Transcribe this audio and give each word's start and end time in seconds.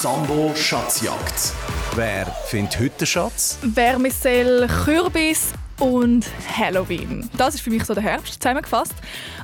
Sambo 0.00 0.54
Schatzjagd. 0.54 1.52
Wer 1.96 2.26
findet 2.46 2.78
heute 2.78 2.98
den 2.98 3.06
Schatz? 3.08 3.58
Vermicell, 3.74 4.68
Kürbis 4.84 5.48
und 5.80 6.24
Halloween. 6.56 7.28
Das 7.36 7.56
ist 7.56 7.62
für 7.62 7.70
mich 7.70 7.84
so 7.84 7.94
der 7.94 8.04
Herbst 8.04 8.40
zusammengefasst. 8.40 8.94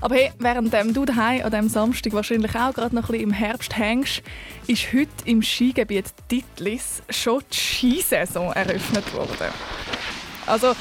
Aber 0.01 0.15
hey, 0.15 0.31
während 0.39 0.97
du 0.97 1.05
daheim 1.05 1.45
an 1.45 1.51
diesem 1.51 1.69
Samstag 1.69 2.13
wahrscheinlich 2.13 2.55
auch 2.55 2.73
gerade 2.73 2.95
noch 2.95 3.09
ein 3.09 3.13
bisschen 3.15 3.31
im 3.31 3.33
Herbst 3.33 3.77
hängst, 3.77 4.23
ist 4.69 4.93
heute 4.93 5.11
im 5.25 5.43
Skigebiet 5.43 6.07
Titlis 6.29 7.03
schon 7.11 7.43
die 7.53 7.57
Skisaison 7.57 8.53
eröffnet 8.53 9.13
worden. 9.13 9.53
Also, 10.47 10.77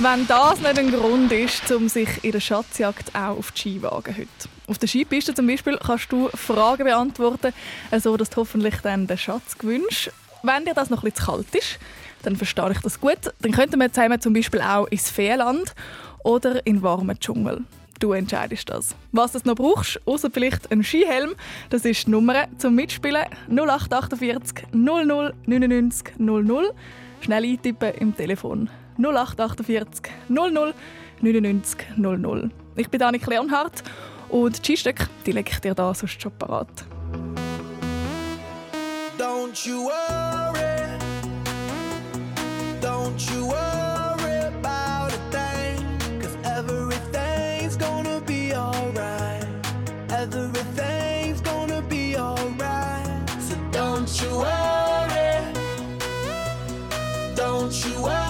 wenn 0.00 0.26
das 0.28 0.60
nicht 0.60 0.78
ein 0.78 0.92
Grund 0.92 1.32
ist, 1.32 1.70
um 1.72 1.88
sich 1.88 2.22
in 2.22 2.30
der 2.30 2.40
Schatzjagd 2.40 3.14
auch 3.16 3.38
auf 3.38 3.50
die 3.50 3.58
Ski 3.58 3.82
wagen 3.82 4.16
heute. 4.16 4.28
Auf 4.68 4.78
der 4.78 4.86
Skipiste 4.86 5.34
zum 5.34 5.46
Beispiel 5.46 5.76
kannst 5.76 6.12
du 6.12 6.28
Fragen 6.28 6.84
beantworten, 6.84 7.52
so 7.98 8.16
dass 8.16 8.30
du 8.30 8.36
hoffentlich 8.36 8.76
dann 8.82 9.08
den 9.08 9.18
Schatz 9.18 9.58
gewünscht. 9.58 10.10
Wenn 10.44 10.64
dir 10.64 10.74
das 10.74 10.90
noch 10.90 11.02
bisschen 11.02 11.16
zu 11.16 11.32
kalt 11.32 11.54
ist, 11.54 11.78
dann 12.22 12.36
verstehe 12.36 12.70
ich 12.70 12.78
das 12.78 13.00
gut. 13.00 13.18
Dann 13.40 13.50
könnten 13.50 13.80
wir 13.80 13.92
zusammen 13.92 14.20
zum 14.20 14.34
Beispiel 14.34 14.60
auch 14.60 14.86
ins 14.86 15.10
Feenland 15.10 15.74
oder 16.22 16.64
in 16.64 16.80
warmen 16.82 17.18
Dschungel. 17.18 17.64
Du 17.98 18.12
entscheidest 18.12 18.70
das. 18.70 18.94
Was 19.10 19.32
du 19.32 19.40
noch 19.44 19.56
brauchst, 19.56 20.00
außer 20.06 20.30
vielleicht 20.30 20.70
einen 20.70 20.84
Skihelm, 20.84 21.34
das 21.70 21.84
ist 21.84 22.06
die 22.06 22.12
Nummer 22.12 22.46
zum 22.58 22.76
Mitspielen 22.76 23.24
0848 23.48 24.68
00 24.72 25.34
99 25.46 26.18
00. 26.18 26.72
Schnell 27.20 27.44
eintippen 27.44 27.94
im 27.94 28.16
Telefon 28.16 28.70
0848 28.98 30.10
00 30.28 30.74
99 31.20 31.86
00. 31.96 32.50
Ich 32.76 32.88
bin 32.88 33.02
Annik 33.02 33.26
Leonhardt 33.26 33.82
und 34.28 34.58
die 34.58 34.76
Skistöcke, 34.76 35.08
die 35.26 35.32
lege 35.32 35.50
ich 35.50 35.60
dir 35.60 35.74
da 35.74 35.94
sonst 35.94 36.20
schon 36.20 36.32
parat. 36.32 36.68
Don't 39.18 39.66
you 39.66 39.84
worry, 39.84 40.98
don't 42.80 43.18
you 43.30 43.46
worry 43.46 44.46
about 44.46 45.12
a 45.12 45.18
thing, 45.32 45.84
cause 46.20 46.36
everything's 46.44 47.76
gonna 47.76 48.20
be 48.20 48.54
alright. 48.54 49.44
Everything's 50.10 51.40
gonna 51.40 51.82
be 51.88 52.16
alright. 52.16 53.28
So 53.40 53.56
don't 53.72 54.08
you 54.22 54.38
worry, 54.38 55.42
don't 57.34 57.72
you 57.84 58.02
worry. 58.02 58.27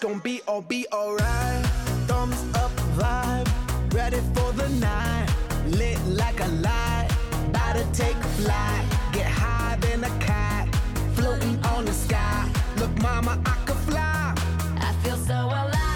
Gonna 0.00 0.20
be 0.20 0.40
all 0.46 0.62
be 0.62 0.86
alright. 0.92 1.66
Thumbs 2.06 2.40
up 2.54 2.70
vibe, 2.96 3.48
ready 3.92 4.20
for 4.34 4.52
the 4.52 4.68
night. 4.80 5.28
Lit 5.66 5.98
like 6.06 6.40
a 6.40 6.48
light, 6.48 7.08
about 7.48 7.74
to 7.76 7.84
take 7.92 8.16
flight. 8.38 8.84
Get 9.12 9.26
high 9.26 9.76
than 9.80 10.04
a 10.04 10.18
cat, 10.18 10.68
floating 11.14 11.58
on 11.66 11.84
the 11.84 11.92
sky. 11.92 12.48
Look, 12.76 12.94
mama, 13.02 13.40
I 13.44 13.56
could 13.66 13.76
fly. 13.88 14.34
I 14.80 14.92
feel 15.02 15.16
so 15.16 15.34
alive. 15.34 15.87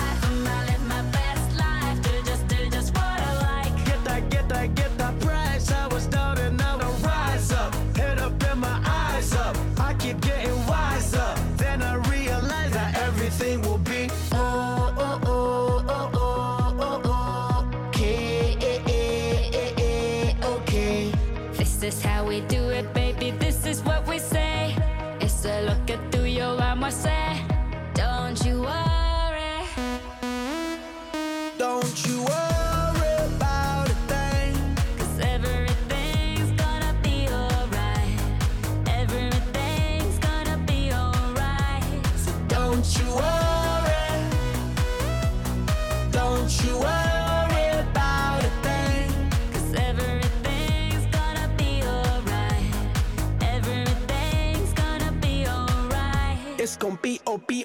Gon' 56.83 56.99
be, 57.01 57.21
oh, 57.29 57.39
be 57.39 57.65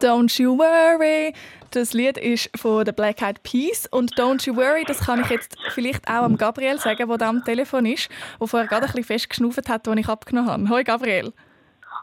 Don't 0.00 0.40
You 0.40 0.56
Worry. 0.56 1.34
Das 1.72 1.92
Lied 1.92 2.16
ist 2.16 2.50
von 2.58 2.84
der 2.84 2.92
Black 2.92 3.22
Eyed 3.22 3.42
Peas 3.42 3.86
und 3.92 4.14
Don't 4.18 4.46
You 4.46 4.56
Worry, 4.56 4.84
das 4.84 5.00
kann 5.00 5.20
ich 5.20 5.28
jetzt 5.28 5.56
vielleicht 5.68 6.08
auch 6.08 6.24
am 6.24 6.36
Gabriel 6.36 6.78
sagen, 6.78 7.06
der 7.06 7.18
da 7.18 7.28
am 7.28 7.44
Telefon 7.44 7.86
ist, 7.86 8.08
der 8.40 8.48
vorher 8.48 8.68
gerade 8.68 8.86
ein 8.86 8.88
bisschen 8.88 9.04
fest 9.04 9.28
geschnauft 9.28 9.68
hat, 9.68 9.86
als 9.86 10.00
ich 10.00 10.08
abgenommen 10.08 10.50
habe. 10.50 10.68
Hoi 10.68 10.82
Gabriel. 10.82 11.32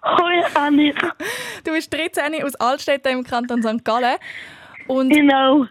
Hoi 0.03 0.43
Anni. 0.53 0.93
Du 1.65 1.73
bist 1.73 1.91
13 1.93 2.43
aus 2.43 2.55
Altstädten 2.55 3.11
im 3.11 3.23
Kanton 3.23 3.61
St. 3.61 3.83
Gallen. 3.83 4.17
Und 4.87 5.09
genau. 5.09 5.65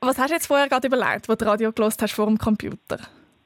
Was 0.00 0.18
hast 0.18 0.30
du 0.30 0.34
jetzt 0.34 0.46
vorher 0.46 0.68
gerade 0.68 0.86
überlegt, 0.86 1.28
wo 1.28 1.34
du 1.34 1.44
Radio 1.46 1.72
gelost 1.72 2.00
hast 2.02 2.12
vor 2.12 2.26
dem 2.26 2.38
Computer? 2.38 2.98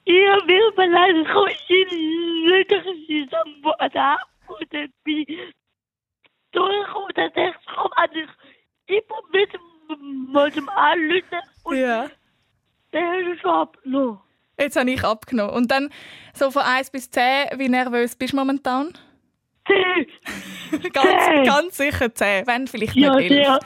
Ich 0.05 0.29
habe 0.29 0.45
mir 0.45 0.69
überlegt, 0.69 1.27
ich 1.27 1.33
komme 1.33 1.51
in 1.69 3.07
die 3.09 3.29
Samboda 3.31 4.19
und 4.49 4.73
dann 4.73 4.93
bin 5.05 5.25
durch 6.55 6.95
und 6.95 7.17
dann 7.19 7.31
dachte 7.33 7.51
ich, 7.51 7.75
komm, 7.75 7.91
ich, 8.13 8.97
ich 8.97 9.07
probiere 9.07 9.59
mit 10.33 10.57
dem 10.57 10.69
Anlüten 10.69 11.41
und 11.65 11.77
ja. 11.77 12.09
dann 12.93 13.05
hast 13.05 13.27
du 13.27 13.39
schon 13.39 13.51
abgenommen. 13.51 14.19
Jetzt 14.59 14.77
habe 14.77 14.91
ich 14.91 15.03
abgenommen. 15.03 15.55
Und 15.55 15.71
dann 15.71 15.91
so 16.33 16.51
von 16.51 16.63
1 16.63 16.91
bis 16.91 17.11
10, 17.11 17.59
wie 17.59 17.69
nervös 17.69 18.15
bist 18.17 18.33
du 18.33 18.37
momentan? 18.37 18.93
10. 19.67 20.83
ganz, 20.93 21.47
ganz 21.47 21.77
sicher 21.77 22.15
10, 22.15 22.47
wenn 22.47 22.67
vielleicht 22.67 22.95
nicht 22.95 23.05
ja, 23.05 23.17
11. 23.19 23.31
Ja, 23.31 23.59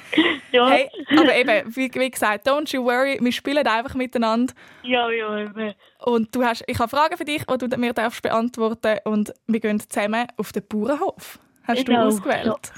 ja. 0.52 0.68
Hey, 0.68 0.88
aber 1.10 1.34
eben, 1.34 1.76
wie, 1.76 1.92
wie, 1.92 2.10
gesagt, 2.10 2.46
don't 2.46 2.72
you 2.72 2.84
worry, 2.84 3.18
wir 3.20 3.32
spielen 3.32 3.66
einfach 3.66 3.94
miteinander. 3.94 4.54
Ja, 4.82 5.10
ja, 5.10 5.40
eben. 5.40 5.74
Und 6.04 6.34
du 6.34 6.44
hast, 6.44 6.64
ich 6.66 6.78
habe 6.78 6.88
Fragen 6.88 7.16
für 7.16 7.24
dich, 7.24 7.44
die 7.44 7.68
du 7.68 7.76
mir 7.76 7.92
darfst 7.92 8.22
beantworten 8.22 8.98
und 9.04 9.32
wir 9.46 9.60
gehen 9.60 9.80
zusammen 9.80 10.28
auf 10.36 10.52
den 10.52 10.66
Bauernhof 10.66 11.40
hast 11.68 11.84
genau. 11.84 12.02
du 12.02 12.06
ausgewählt. 12.16 12.72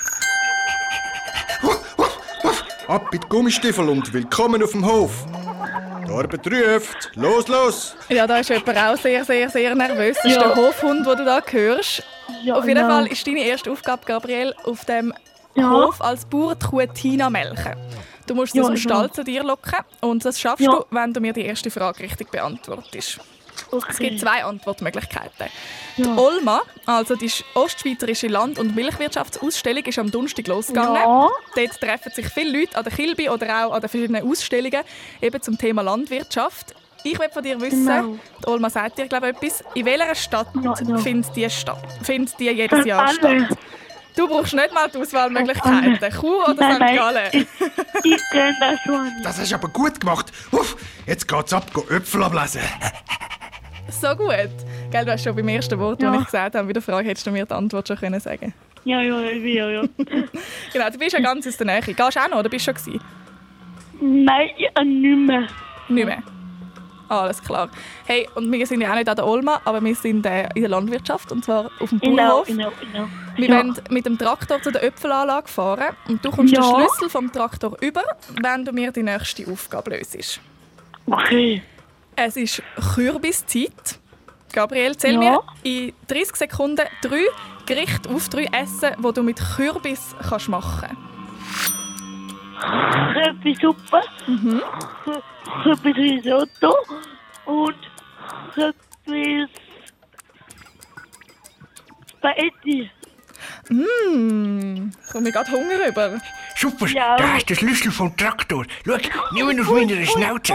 Ab 2.89 3.07
mit 3.13 3.29
Gummistiefel 3.29 3.89
und 3.89 4.13
willkommen 4.13 4.63
auf 4.63 4.73
dem 4.73 4.85
Hof. 4.85 5.25
Norbert 6.09 6.45
ruft. 6.49 7.11
Los, 7.15 7.47
los. 7.47 7.95
Ja, 8.09 8.27
da 8.27 8.39
ist 8.39 8.51
jemand 8.51 8.77
auch 8.77 8.97
sehr, 8.97 9.25
sehr, 9.25 9.49
sehr 9.49 9.75
nervös. 9.77 10.17
Das 10.17 10.25
ist 10.33 10.37
Ja. 10.37 10.49
der 10.49 10.57
Hofhund, 10.57 11.07
den 11.07 11.17
du 11.19 11.25
da 11.25 11.41
hörst. 11.49 12.03
Ja, 12.43 12.57
Auf 12.57 12.67
jeden 12.67 12.81
genau. 12.81 12.89
Fall 12.97 13.07
ist 13.07 13.25
deine 13.27 13.45
erste 13.45 13.71
Aufgabe, 13.71 14.03
Gabriel, 14.05 14.55
auf 14.65 14.85
dem 14.87 15.15
Ja. 15.55 15.71
Hof 15.71 16.01
als 16.01 16.25
Bauer 16.25 16.57
die 16.57 16.67
Kuh 16.67 16.85
Tina 16.93 17.31
melken. 17.31 17.77
Du 18.27 18.35
musst 18.35 18.53
sie 18.53 18.59
Ja, 18.59 18.65
aus 18.65 18.71
dem 18.71 18.77
ja. 18.77 18.81
Stall 18.83 19.11
zu 19.13 19.23
dir 19.23 19.45
locken 19.45 19.79
und 20.01 20.25
das 20.25 20.41
schaffst 20.41 20.61
Ja. 20.65 20.73
du, 20.73 20.85
wenn 20.91 21.13
du 21.13 21.21
mir 21.21 21.33
die 21.33 21.45
erste 21.45 21.71
Frage 21.71 22.01
richtig 22.01 22.31
beantwortest. 22.31 23.21
Okay. 23.71 23.87
Es 23.91 23.99
gibt 23.99 24.21
zwei 24.21 24.45
Antwortmöglichkeiten. 24.45 25.47
Ja. 25.97 26.05
Die 26.05 26.19
Olma, 26.19 26.63
also 26.87 27.15
die 27.17 27.31
Ostschweizerische 27.55 28.29
Land- 28.29 28.59
und 28.59 28.75
Milchwirtschaftsausstellung, 28.75 29.85
ist 29.85 29.99
am 29.99 30.11
Donnerstag 30.11 30.47
losgegangen. 30.47 30.95
Ja. 30.97 31.29
Dort 31.57 31.81
treffen 31.81 32.13
sich 32.13 32.27
viele 32.29 32.59
Leute 32.61 32.77
an 32.77 32.85
der 32.85 32.93
Kilby 32.93 33.29
oder 33.29 33.67
auch 33.67 33.73
an 33.75 33.81
den 33.81 33.89
verschiedenen 33.91 34.29
Ausstellungen 34.29 34.83
eben 35.21 35.43
zum 35.43 35.59
Thema 35.59 35.83
Landwirtschaft. 35.83 36.75
Ich 37.03 37.19
will 37.19 37.31
von 37.33 37.43
dir 37.43 37.59
wissen, 37.61 37.87
Genau. 37.87 38.19
die 38.43 38.47
Olma 38.49 38.69
sagt 38.69 38.99
dir 38.99 39.07
glaube 39.09 39.31
ich 39.31 39.37
etwas, 39.37 39.65
in 39.75 39.87
welcher 39.87 40.15
Stadt 40.15 40.49
Ja, 40.63 40.75
ja. 40.87 40.99
findet 40.99 41.35
die 41.35 41.49
statt? 41.49 41.83
Findet 42.03 42.39
die 42.39 42.51
jedes 42.51 42.85
Jahr 42.85 43.09
statt? 43.09 43.57
Du 44.17 44.27
brauchst 44.29 44.53
nicht 44.53 44.75
mal 44.75 44.89
die 44.91 44.99
Auswahlmöglichkeiten. 44.99 45.99
Kuh 46.21 46.43
oder 46.45 46.55
Nein, 46.55 46.73
St. 46.75 46.81
nein. 46.81 46.97
Gallen? 46.97 47.47
Ich 48.03 48.21
kenne 48.33 48.57
das 48.61 48.81
schon. 48.85 49.11
Das 49.23 49.39
hast 49.39 49.51
du 49.51 49.55
aber 49.55 49.69
gut 49.69 49.99
gemacht. 50.01 50.27
Uff, 50.51 50.77
jetzt 51.07 51.27
geht's 51.27 51.53
ab, 51.55 51.73
go 51.73 51.87
Äpfel 51.89 52.23
ablesen. 52.25 52.61
So 53.91 54.15
gut. 54.17 54.31
Gell, 54.91 55.05
du 55.05 55.13
hast 55.13 55.25
schon 55.25 55.35
beim 55.37 55.49
ersten 55.49 55.79
Wort, 55.79 56.03
Ja. 56.03 56.11
das 56.13 56.21
ich 56.21 56.27
gesagt 56.27 56.55
habe, 56.55 56.67
bei 56.67 56.73
der 56.73 56.83
Frage 56.83 57.09
hättest 57.09 57.27
du 57.27 57.31
mir 57.31 57.45
die 57.47 57.53
Antwort 57.55 57.89
schon 57.89 57.97
können 57.97 58.21
sagen 58.21 58.53
Ja, 58.85 59.01
ja, 59.03 59.21
ja, 59.21 59.69
ja. 59.71 59.83
Genau, 60.73 60.91
du 60.91 60.99
bist 60.99 61.13
ja 61.13 61.21
ganz 61.21 61.47
aus 61.47 61.57
der 61.57 61.67
Nähe. 61.67 61.81
Gehst 61.83 61.99
du 61.99 62.05
auch 62.05 62.29
noch 62.31 62.39
oder 62.39 62.49
bist 62.49 62.67
du 62.67 62.73
schon 62.75 62.85
gewesen? 62.85 63.01
Nein, 64.01 64.49
ja, 64.57 64.83
nicht 64.85 65.27
mehr. 65.27 65.47
Nicht 65.89 66.07
mehr. 66.07 66.23
Alles 67.09 67.43
klar. 67.43 67.69
Hey, 68.07 68.29
und 68.37 68.51
wir 68.53 68.65
sind 68.67 68.81
ja 68.81 68.93
auch 68.93 68.95
nicht 68.95 69.09
an 69.09 69.17
der 69.17 69.27
Olma, 69.27 69.61
aber 69.65 69.83
wir 69.83 69.95
sind 69.97 70.25
äh, 70.27 70.49
in 70.55 70.61
der 70.63 70.71
Landwirtschaft 70.71 71.33
und 71.33 71.45
zwar 71.45 71.69
auf 71.81 71.91
dem 71.91 71.99
Genau, 71.99 72.17
Bauernhof. 72.45 72.47
genau, 72.47 72.73
genau. 72.93 73.09
Wir 73.35 73.49
ja. 73.49 73.57
wollen 73.59 73.75
mit 73.91 74.07
dem 74.07 74.17
Traktor 74.17 74.63
zu 74.63 74.71
der 74.71 74.85
Äpfelanlage 74.85 75.49
fahren 75.49 75.97
und 76.09 76.25
du 76.25 76.31
kommst 76.31 76.55
Ja. 76.55 76.61
den 76.63 76.71
Schlüssel 76.77 77.11
vom 77.11 77.33
Traktor 77.33 77.77
über, 77.81 78.03
wenn 78.41 78.65
du 78.65 78.73
mir 78.73 78.93
die 78.93 79.03
nächste 79.03 79.51
Aufgabe 79.51 79.91
löst. 79.91 80.41
Okay. 81.07 81.61
Es 82.23 82.37
ist 82.37 82.63
Kürbiszeit. 82.95 83.99
Gabriel, 84.53 84.95
zähl 84.95 85.15
Ja. 85.15 85.19
mir 85.19 85.43
in 85.63 85.95
30 86.07 86.37
Sekunden 86.37 86.87
drei 87.03 87.25
Gerichte 87.65 88.11
auf, 88.11 88.29
drei 88.29 88.45
Essen, 88.53 88.91
die 88.99 89.13
du 89.15 89.23
mit 89.23 89.41
Kürbis 89.57 90.15
kannst 90.29 90.49
machen 90.51 90.97
Köpfisuppe, 93.15 94.01
Mhm. 94.27 94.61
Köpfisrisotto 95.63 96.75
und 97.47 97.77
Köpfis 98.55 99.49
Spaghetti. 102.19 102.91
Mmh, 103.71 104.91
komme 105.11 105.29
ich 105.29 105.35
gerade 105.35 105.51
Hunger 105.53 105.89
über. 105.89 106.21
Super, 106.57 106.87
Ja. 106.89 107.17
da 107.17 107.37
ist 107.37 107.49
der 107.49 107.55
Schlüssel 107.55 107.91
vom 107.93 108.15
Traktor. 108.17 108.65
Schau, 108.87 108.97
nimm 109.33 109.51
ihn 109.51 109.61
auf 109.61 109.71
meiner 109.71 110.05
Schnauze. 110.05 110.55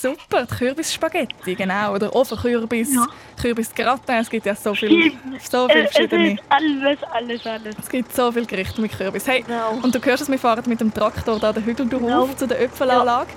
Super, 0.00 0.46
die 0.46 0.54
Kürbisspaghetti, 0.56 1.54
genau. 1.54 1.94
Oder 1.94 2.14
Ofenkürbis, 2.16 2.94
Ja. 2.94 3.06
Kürbisgratin. 3.40 4.14
Es 4.16 4.30
gibt 4.30 4.46
ja 4.46 4.54
so 4.54 4.74
viele 4.74 5.12
so 5.50 5.68
viel 5.68 5.82
es 5.82 5.92
verschiedene. 5.92 6.38
alles, 6.48 6.98
alles, 7.12 7.46
alles. 7.46 7.74
Es 7.78 7.88
gibt 7.88 8.14
so 8.14 8.32
viele 8.32 8.46
Gerichte 8.46 8.80
mit 8.80 8.96
Kürbis. 8.96 9.26
Hey, 9.28 9.42
Genau. 9.42 9.78
und 9.82 9.94
du 9.94 10.00
hörst 10.02 10.22
es, 10.22 10.30
wir 10.30 10.38
fahren 10.38 10.62
mit 10.66 10.80
dem 10.80 10.92
Traktor 10.92 11.38
da 11.38 11.52
den 11.52 11.64
Hügel 11.66 11.86
durch 11.86 12.02
Genau. 12.02 12.22
auf 12.22 12.36
zu 12.36 12.46
der 12.46 12.62
Äpfelanlage. 12.62 13.28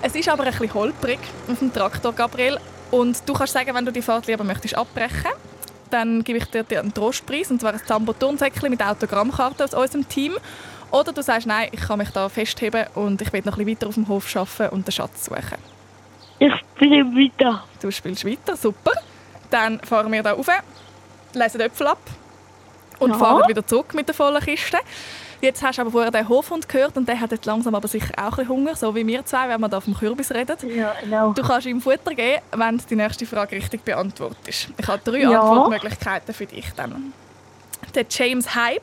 Es 0.00 0.14
ist 0.14 0.28
aber 0.30 0.44
ein 0.44 0.50
bisschen 0.50 0.72
holprig 0.72 1.18
auf 1.50 1.58
dem 1.58 1.72
Traktor, 1.72 2.12
Gabriel. 2.14 2.58
Und 2.90 3.28
du 3.28 3.34
kannst 3.34 3.52
sagen, 3.52 3.74
wenn 3.74 3.84
du 3.84 3.92
die 3.92 4.00
Fahrt 4.00 4.26
lieber 4.28 4.44
möchtest 4.44 4.76
abbrechen, 4.78 5.32
dann 5.90 6.24
gebe 6.24 6.38
ich 6.38 6.44
dir 6.46 6.64
einen 6.80 6.92
Trostpreis, 6.94 7.50
und 7.50 7.60
zwar 7.60 7.72
ein 7.72 7.80
Zambo-Turnsäckchen 7.84 8.70
mit 8.70 8.82
Autogrammkarte 8.82 9.64
aus 9.64 9.74
unserem 9.74 10.08
Team. 10.08 10.34
Oder 10.90 11.12
du 11.12 11.22
sagst, 11.22 11.46
nein, 11.46 11.68
ich 11.72 11.80
kann 11.80 11.98
mich 11.98 12.10
da 12.10 12.28
festheben 12.28 12.86
und 12.94 13.20
ich 13.20 13.32
will 13.32 13.42
noch 13.44 13.58
ein 13.58 13.64
bisschen 13.64 13.76
weiter 13.76 13.86
auf 13.88 13.94
dem 13.94 14.08
Hof 14.08 14.36
arbeiten 14.36 14.74
und 14.74 14.86
den 14.86 14.92
Schatz 14.92 15.26
suchen. 15.26 15.58
Ich 16.38 16.52
bin 16.78 17.14
weiter. 17.16 17.64
Du 17.82 17.90
spielst 17.90 18.24
weiter, 18.24 18.56
super. 18.56 18.92
Dann 19.50 19.80
fahren 19.80 20.10
wir 20.12 20.22
da 20.22 20.32
rauf, 20.32 20.46
lesen 21.34 21.58
die 21.58 21.64
Äpfel 21.64 21.88
ab 21.88 21.98
und 22.98 23.10
Ja. 23.10 23.18
fahren 23.18 23.48
wieder 23.48 23.66
zurück 23.66 23.92
mit 23.94 24.08
der 24.08 24.14
vollen 24.14 24.42
Kiste. 24.42 24.78
Jetzt 25.40 25.62
hast 25.62 25.78
du 25.78 25.82
aber 25.82 25.90
vorher 25.92 26.10
den 26.10 26.28
Hofhund 26.28 26.68
gehört 26.68 26.96
und 26.96 27.08
der 27.08 27.20
hat 27.20 27.30
jetzt 27.30 27.46
langsam 27.46 27.74
aber 27.74 27.86
sicher 27.86 28.12
auch 28.16 28.22
ein 28.24 28.30
bisschen 28.30 28.48
Hunger, 28.48 28.74
so 28.74 28.94
wie 28.94 29.06
wir 29.06 29.24
zwei, 29.24 29.48
wenn 29.48 29.60
wir 29.60 29.68
da 29.68 29.80
vom 29.80 29.96
Kürbis 29.96 30.32
reden. 30.32 30.56
Ja, 30.74 30.94
genau. 31.00 31.32
Du 31.32 31.42
kannst 31.42 31.66
ihm 31.66 31.80
Futter 31.80 32.14
geben, 32.14 32.42
wenn 32.56 32.78
du 32.78 32.84
die 32.88 32.96
nächste 32.96 33.24
Frage 33.24 33.56
richtig 33.56 33.84
beantwortest. 33.84 34.68
Ich 34.76 34.88
habe 34.88 35.00
drei 35.04 35.18
Ja. 35.18 35.40
Antwortmöglichkeiten 35.40 36.34
für 36.34 36.46
dich 36.46 36.66
dann. 36.74 37.12
Der 37.94 38.04
James 38.10 38.54
Hype, 38.54 38.82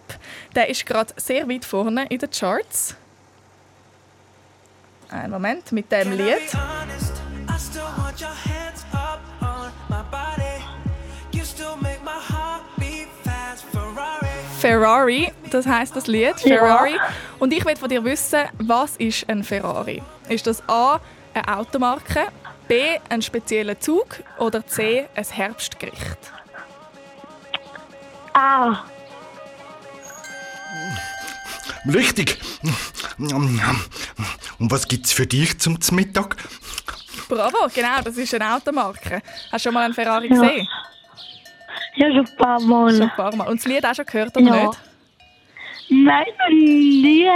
der 0.56 0.70
ist 0.70 0.86
gerade 0.86 1.14
sehr 1.18 1.48
weit 1.50 1.66
vorne 1.66 2.06
in 2.08 2.20
den 2.20 2.30
Charts. 2.32 2.96
Einen 5.10 5.32
Moment 5.32 5.72
mit 5.72 5.92
dem 5.92 6.14
Lied. 6.14 6.42
Ferrari. 14.70 15.32
Das 15.52 15.66
heißt 15.68 15.96
das 15.96 16.08
Lied 16.08 16.40
Ja. 16.42 16.58
Ferrari. 16.58 16.96
Und 17.40 17.54
ich 17.54 17.64
will 17.66 17.76
von 17.76 17.90
dir 17.90 18.04
wissen, 18.04 18.42
was 18.58 18.96
ist 18.98 19.30
ein 19.30 19.44
Ferrari? 19.44 20.02
Ist 20.28 20.48
das 20.48 20.64
A 20.68 21.00
eine 21.34 21.58
Automarke, 21.58 22.28
B 22.68 22.98
ein 23.10 23.22
spezieller 23.22 23.80
Zug 23.80 24.08
oder 24.40 24.66
C 24.66 25.08
ein 25.16 25.24
Herbstgericht? 25.26 26.18
Ah, 28.34 28.84
Richtig. 31.94 32.40
Und 33.20 34.72
was 34.72 34.88
gibt's 34.88 35.12
für 35.12 35.28
dich 35.28 35.60
zum 35.60 35.78
Mittag? 35.92 36.36
Bravo, 37.30 37.68
genau, 37.74 38.02
das 38.04 38.18
ist 38.18 38.34
eine 38.34 38.56
Automarke. 38.56 39.22
Hast 39.52 39.64
du 39.66 39.70
schon 39.70 39.74
mal 39.76 39.84
einen 39.86 39.94
Ferrari 39.94 40.28
Ja. 40.28 40.34
gesehen? 40.34 40.68
ja, 40.68 40.95
schon 41.98 42.26
ein 42.26 42.36
paar 42.38 42.60
Schon 42.60 42.70
Mal. 42.70 43.02
ein 43.02 43.12
paar 43.16 43.36
Mal. 43.36 43.48
Und 43.48 43.60
das 43.60 43.66
Lied 43.68 43.86
auch 43.86 43.94
schon 43.96 44.06
gehört, 44.06 44.36
oder 44.38 44.46
Ja. 44.46 44.64
nicht? 44.68 44.80
Nein, 45.90 46.26
noch 46.40 46.50
nie. 46.50 47.28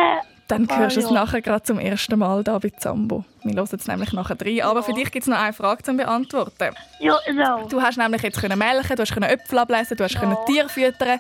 Dann 0.48 0.68
Ah, 0.72 0.78
hörst 0.80 0.96
du 0.96 1.02
es 1.02 1.06
ja. 1.08 1.14
nachher 1.14 1.42
gerade 1.44 1.62
zum 1.62 1.78
ersten 1.78 2.18
Mal 2.18 2.44
da 2.44 2.58
bei 2.58 2.70
Zambo. 2.72 3.24
Wir 3.44 3.54
hören 3.54 3.68
es 3.72 3.88
nämlich 3.88 4.12
nachher 4.14 4.36
rein. 4.42 4.62
Aber 4.62 4.82
für 4.82 4.94
dich 4.94 5.12
gibt 5.12 5.22
es 5.24 5.28
noch 5.28 5.38
eine 5.40 5.54
Frage 5.54 5.84
zum 5.84 5.98
Beantworten. 5.98 6.74
Ja, 7.00 7.16
genau. 7.28 7.68
Du 7.68 7.80
hast 7.82 7.98
nämlich 8.00 8.24
jetzt 8.24 8.42
können 8.42 8.58
melken, 8.58 8.96
du 8.96 9.02
hast 9.04 9.14
können 9.14 9.30
Äpfel 9.30 9.60
ablesen, 9.60 9.96
du 9.96 10.04
hast 10.04 10.20
können 10.20 10.36
Tiere 10.48 10.68
füttern 10.68 11.20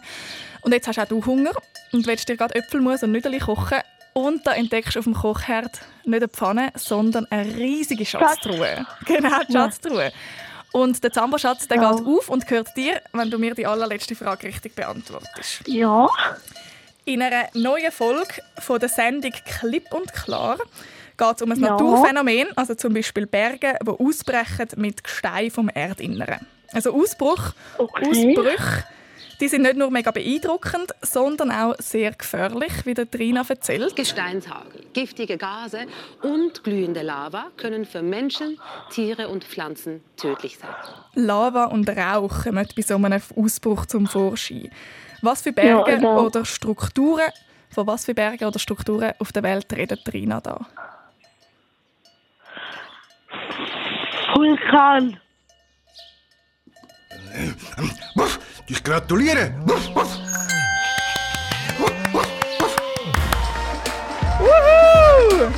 und 0.61 0.73
jetzt 0.73 0.87
hast 0.87 0.97
auch 0.99 1.05
du 1.07 1.23
Hunger 1.23 1.51
und 1.91 2.07
willst 2.07 2.27
dir 2.27 2.37
gerade 2.37 2.55
Äpfelmus 2.55 3.03
und 3.03 3.11
Nudeln 3.11 3.39
kochen 3.39 3.77
und 4.13 4.47
da 4.47 4.53
entdeckst 4.53 4.95
du 4.95 4.99
auf 4.99 5.05
dem 5.05 5.13
Kochherd 5.13 5.79
nicht 6.05 6.15
eine 6.23 6.27
Pfanne, 6.27 6.69
sondern 6.75 7.27
eine 7.29 7.55
riesige 7.55 8.07
Schatztruhe. 8.07 8.87
Genau, 9.05 9.29
die 9.47 9.53
Schatztruhe. 9.53 10.11
Und 10.71 11.03
der 11.03 11.11
Zambo-Schatz 11.11 11.67
der 11.67 11.77
Ja. 11.81 11.91
geht 11.93 12.05
auf 12.05 12.29
und 12.29 12.45
gehört 12.47 12.75
dir, 12.77 13.01
wenn 13.13 13.29
du 13.31 13.39
mir 13.39 13.55
die 13.55 13.65
allerletzte 13.65 14.15
Frage 14.15 14.47
richtig 14.47 14.75
beantwortest. 14.75 15.61
Ja. 15.65 16.07
In 17.05 17.21
einer 17.23 17.47
neuen 17.53 17.91
Folge 17.91 18.33
von 18.59 18.79
der 18.79 18.89
Sendung 18.89 19.31
Klipp 19.59 19.91
und 19.93 20.13
Klar 20.13 20.57
geht 21.17 21.35
es 21.35 21.41
um 21.41 21.51
ein 21.51 21.59
Ja. 21.59 21.71
Naturphänomen, 21.71 22.47
also 22.55 22.75
zum 22.75 22.93
Beispiel 22.93 23.25
Berge, 23.25 23.77
die 23.81 23.89
ausbrechen 23.89 24.67
mit 24.77 25.03
Gestein 25.03 25.49
vom 25.49 25.69
Erdinneren. 25.69 26.45
Also 26.71 26.93
Ausbruch, 26.93 27.53
Okay. 27.79 28.07
Ausbrüche, 28.07 28.83
die 29.39 29.47
sind 29.47 29.61
nicht 29.61 29.77
nur 29.77 29.89
mega 29.89 30.11
beeindruckend, 30.11 30.93
sondern 31.01 31.51
auch 31.51 31.75
sehr 31.79 32.11
gefährlich, 32.11 32.85
wie 32.85 32.93
der 32.93 33.09
Trina 33.09 33.43
erzählt. 33.47 33.95
Gesteinshagel, 33.95 34.85
giftige 34.93 35.37
Gase 35.37 35.85
und 36.21 36.63
glühende 36.63 37.01
Lava 37.01 37.47
können 37.57 37.85
für 37.85 38.01
Menschen, 38.01 38.59
Tiere 38.89 39.29
und 39.29 39.43
Pflanzen 39.43 40.03
tödlich 40.17 40.57
sein. 40.57 40.69
Lava 41.15 41.65
und 41.65 41.89
Rauch 41.89 42.43
kommen 42.43 42.67
bei 42.75 42.81
so 42.81 42.95
einem 42.95 43.21
Ausbruch 43.35 43.85
zum 43.85 44.07
Vorschein. 44.07 44.69
Was 45.21 45.41
für 45.41 45.51
Berge 45.51 45.91
Ja, 45.91 45.97
genau. 45.97 46.25
oder 46.25 46.45
Strukturen, 46.45 47.29
von 47.69 47.87
was 47.87 48.05
für 48.05 48.13
Bergen 48.13 48.45
oder 48.45 48.59
Strukturen 48.59 49.13
auf 49.19 49.31
der 49.31 49.43
Welt 49.43 49.71
redet 49.73 50.05
Trina 50.05 50.41
da? 50.41 50.65
Vulkan. 54.33 55.19
Ich 58.67 58.83
gratuliere. 58.83 59.53
Wuff, 59.65 59.95
wuff. 59.95 60.17
Wuhu! 64.39 65.51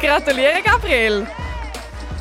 Gratuliere, 0.00 0.62
Gabriel! 0.64 1.26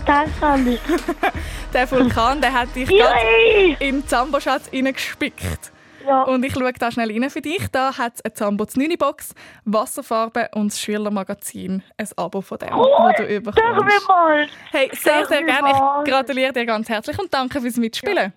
Danke, 0.05 0.45
Andi. 0.45 0.79
Der 1.73 1.89
Vulkan 1.89 2.39
der 2.39 2.53
hat 2.53 2.75
dich 2.75 2.87
gerade 2.87 3.75
im 3.79 4.05
Zamboschatz 4.07 4.69
reingespickt. 4.71 5.71
Ja. 6.05 6.21
Und 6.23 6.43
ich 6.43 6.53
schaue 6.53 6.71
da 6.73 6.91
schnell 6.91 7.09
rein 7.11 7.29
für 7.31 7.41
dich. 7.41 7.65
Da 7.71 7.97
hat 7.97 8.15
es 8.15 8.25
eine 8.25 8.33
Zambo 8.33 8.67
9 8.75 8.95
Box, 8.97 9.33
Wasserfarbe 9.65 10.49
und 10.53 10.71
das 10.71 10.79
Schülermagazin. 10.79 11.81
Ein 11.97 12.07
Abo 12.17 12.41
von 12.41 12.59
dem, 12.59 12.73
Oh, 12.77 12.85
das 13.07 13.25
du 13.25 13.35
überkommst. 13.35 14.07
mal. 14.07 14.47
Hey, 14.71 14.91
sehr, 14.93 15.25
sehr 15.25 15.43
gerne. 15.43 15.71
Ich 16.03 16.11
gratuliere 16.11 16.51
dir 16.53 16.65
ganz 16.65 16.89
herzlich 16.89 17.17
und 17.17 17.33
danke 17.33 17.59
fürs 17.61 17.77
Mitspielen. 17.77 18.33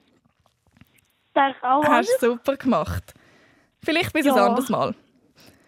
Sag 1.37 1.62
auch 1.62 1.85
Hast 1.85 2.23
du 2.23 2.31
super 2.33 2.57
gemacht. 2.57 3.12
Vielleicht 3.85 4.12
bis 4.14 4.25
Ja. 4.26 4.33
ein 4.35 4.38
anderes 4.40 4.71
Mal. 4.71 4.95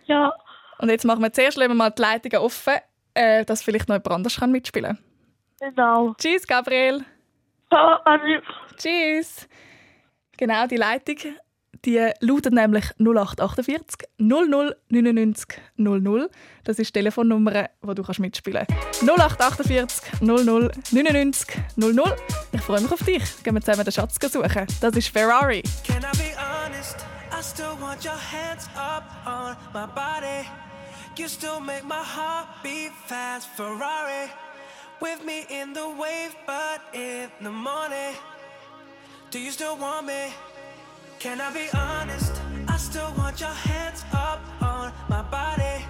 Ja. 0.07 0.33
Und 0.79 0.89
jetzt 0.89 1.05
machen 1.05 1.23
wir 1.23 1.31
zuerst 1.33 1.59
mal 1.59 1.91
die 1.91 2.01
Leitungen 2.03 2.39
offen, 2.39 2.75
äh, 3.13 3.45
dass 3.45 3.63
vielleicht 3.63 3.89
noch 3.89 3.97
jemand 3.97 4.11
anders 4.11 4.41
kann 4.41 4.51
mitspielen 4.51 4.97
kann. 5.61 5.71
Genau. 5.75 6.15
Tschüss, 6.15 6.47
Gabriel. 6.47 7.05
Ja, 7.71 8.01
Tschüss. 8.79 9.47
Genau, 10.39 10.67
die 10.67 10.77
Leitung, 10.77 11.17
die 11.85 12.11
lautet 12.21 12.53
nämlich 12.53 12.85
0848 12.99 14.09
00 14.19 14.77
99 14.89 15.61
00. 15.77 16.31
Das 16.65 16.79
ist 16.79 16.89
die 16.89 16.93
Telefonnummer, 16.93 17.71
wo 17.83 17.95
du 17.95 18.03
kannst 18.03 18.21
mitspielen 18.21 18.67
kannst. 18.67 19.03
0848 19.03 20.21
00 20.21 20.71
99 20.93 21.57
00. 21.77 22.17
Ich 22.53 22.61
freue 22.61 22.81
mich 22.81 22.93
auf 22.93 23.03
dich. 23.03 23.23
Gehen 23.43 23.55
wir 23.55 23.61
zusammen 23.61 23.85
den 23.85 23.93
Schatz 23.93 24.17
suchen. 24.21 24.67
Das 24.81 24.97
ist 24.97 25.09
Ferrari. 25.09 25.63
Can 25.87 26.03
I 26.03 26.17
be 26.17 26.35
honest? 26.37 26.97
I 27.31 27.43
still 27.43 27.77
want 27.81 28.05
your 28.05 28.17
hands 28.17 28.69
up 28.77 29.05
on 29.27 29.57
my 29.73 29.87
body. 29.87 30.49
You 31.17 31.29
still 31.29 31.61
make 31.61 31.85
my 31.85 32.03
heart 32.03 32.47
beat 32.63 32.93
fast. 33.07 33.49
Ferrari 33.57 34.31
with 35.01 35.25
me 35.25 35.47
in 35.49 35.73
the 35.73 35.89
wave, 35.89 36.35
but 36.47 36.81
in 36.93 37.29
the 37.43 37.51
morning. 37.51 38.15
Do 39.31 39.39
you 39.39 39.51
still 39.51 39.77
want 39.77 40.07
me? 40.07 40.33
Can 41.19 41.41
I 41.41 41.53
be 41.53 41.67
honest? 41.75 42.41
I 42.69 42.77
still 42.77 43.13
want 43.19 43.41
your 43.41 43.51
hands 43.51 44.05
up 44.13 44.41
on 44.63 44.93
my 45.09 45.23
body. 45.23 45.85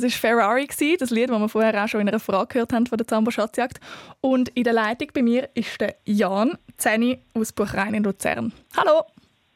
Das 0.00 0.22
war 0.22 0.30
Ferrari, 0.30 0.66
das 0.66 1.10
Lied, 1.10 1.30
das 1.30 1.40
wir 1.40 1.48
vorher 1.48 1.84
auch 1.84 1.88
schon 1.88 2.00
in 2.00 2.08
einer 2.08 2.20
Frage 2.20 2.54
gehört 2.54 2.72
haben 2.72 2.86
von 2.86 2.98
der 2.98 3.06
Zambo 3.06 3.30
Schatzjagd. 3.30 3.80
Und 4.20 4.48
in 4.50 4.64
der 4.64 4.72
Leitung 4.72 5.08
bei 5.12 5.22
mir 5.22 5.48
ist 5.54 5.80
der 5.80 5.96
Jan 6.04 6.56
Zeni 6.76 7.18
aus 7.34 7.52
Buchrein 7.52 7.94
in 7.94 8.04
Luzern. 8.04 8.52
Hallo! 8.76 9.02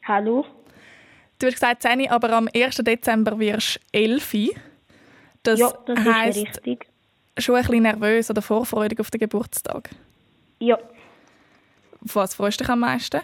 hallo. 0.06 0.44
Du 1.38 1.46
hast 1.46 1.54
gesagt, 1.54 1.82
Zeni, 1.82 2.08
aber 2.08 2.30
am 2.32 2.48
1. 2.54 2.76
Dezember 2.76 3.38
wirst 3.38 3.80
du 3.92 3.98
11. 3.98 4.50
Das, 5.42 5.58
ja, 5.58 5.72
das 5.86 5.98
ist 5.98 6.14
heisst, 6.14 6.38
richtig. 6.38 6.86
schon 7.38 7.56
ein 7.56 7.62
bisschen 7.62 7.82
nervös 7.82 8.30
oder 8.30 8.42
vorfreudig 8.42 9.00
auf 9.00 9.10
den 9.10 9.18
Geburtstag. 9.20 9.90
Ja. 10.60 10.78
Auf 12.04 12.14
was 12.16 12.34
freust 12.34 12.60
du 12.60 12.64
dich 12.64 12.72
am 12.72 12.80
meisten? 12.80 13.20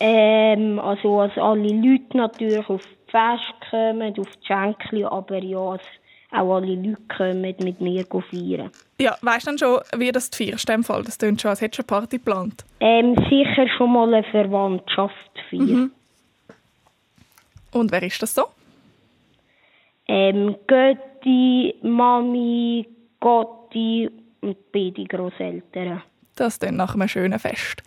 Ähm, 0.00 0.78
also, 0.78 1.20
als 1.20 1.36
alle 1.36 1.68
Leute 1.68 2.16
natürlich 2.16 2.68
auf 2.68 2.82
Fest 3.10 3.70
kommen, 3.70 4.18
auf 4.18 4.26
die 4.26 4.46
Schenkli, 4.46 5.04
aber 5.04 5.42
ja, 5.42 5.58
auch 5.58 5.78
alle 6.30 6.74
Leute 6.74 6.96
kommen 7.16 7.40
mit 7.40 7.80
mir 7.80 8.04
feiern. 8.06 8.70
Ja, 9.00 9.16
weißt 9.20 9.46
du 9.46 9.50
dann 9.50 9.58
schon, 9.58 9.80
wie 10.00 10.12
das 10.12 10.30
du 10.30 10.36
feierst? 10.36 10.68
in 10.68 10.76
dem 10.76 10.84
Fall? 10.84 11.02
Das 11.02 11.18
klingt 11.18 11.40
schon, 11.40 11.50
als 11.50 11.60
hättest 11.60 11.78
du 11.78 11.94
eine 11.94 12.00
Party 12.00 12.18
geplant. 12.18 12.64
Ähm, 12.80 13.16
sicher 13.28 13.66
schon 13.76 13.92
mal 13.92 14.12
eine 14.14 14.24
Verwandtschaft 14.24 15.14
feiern. 15.50 15.90
Und 17.72 17.92
wer 17.92 18.02
ist 18.02 18.22
das 18.22 18.34
so? 18.34 18.46
Ähm, 20.08 20.56
Götti, 20.66 21.74
Mami, 21.82 22.86
Gotti 23.20 24.10
und 24.40 24.56
beide 24.72 25.04
Großeltern. 25.04 26.02
Das 26.36 26.58
dann 26.58 26.76
nach 26.76 26.94
einem 26.94 27.08
schönen 27.08 27.38
Fest. 27.38 27.82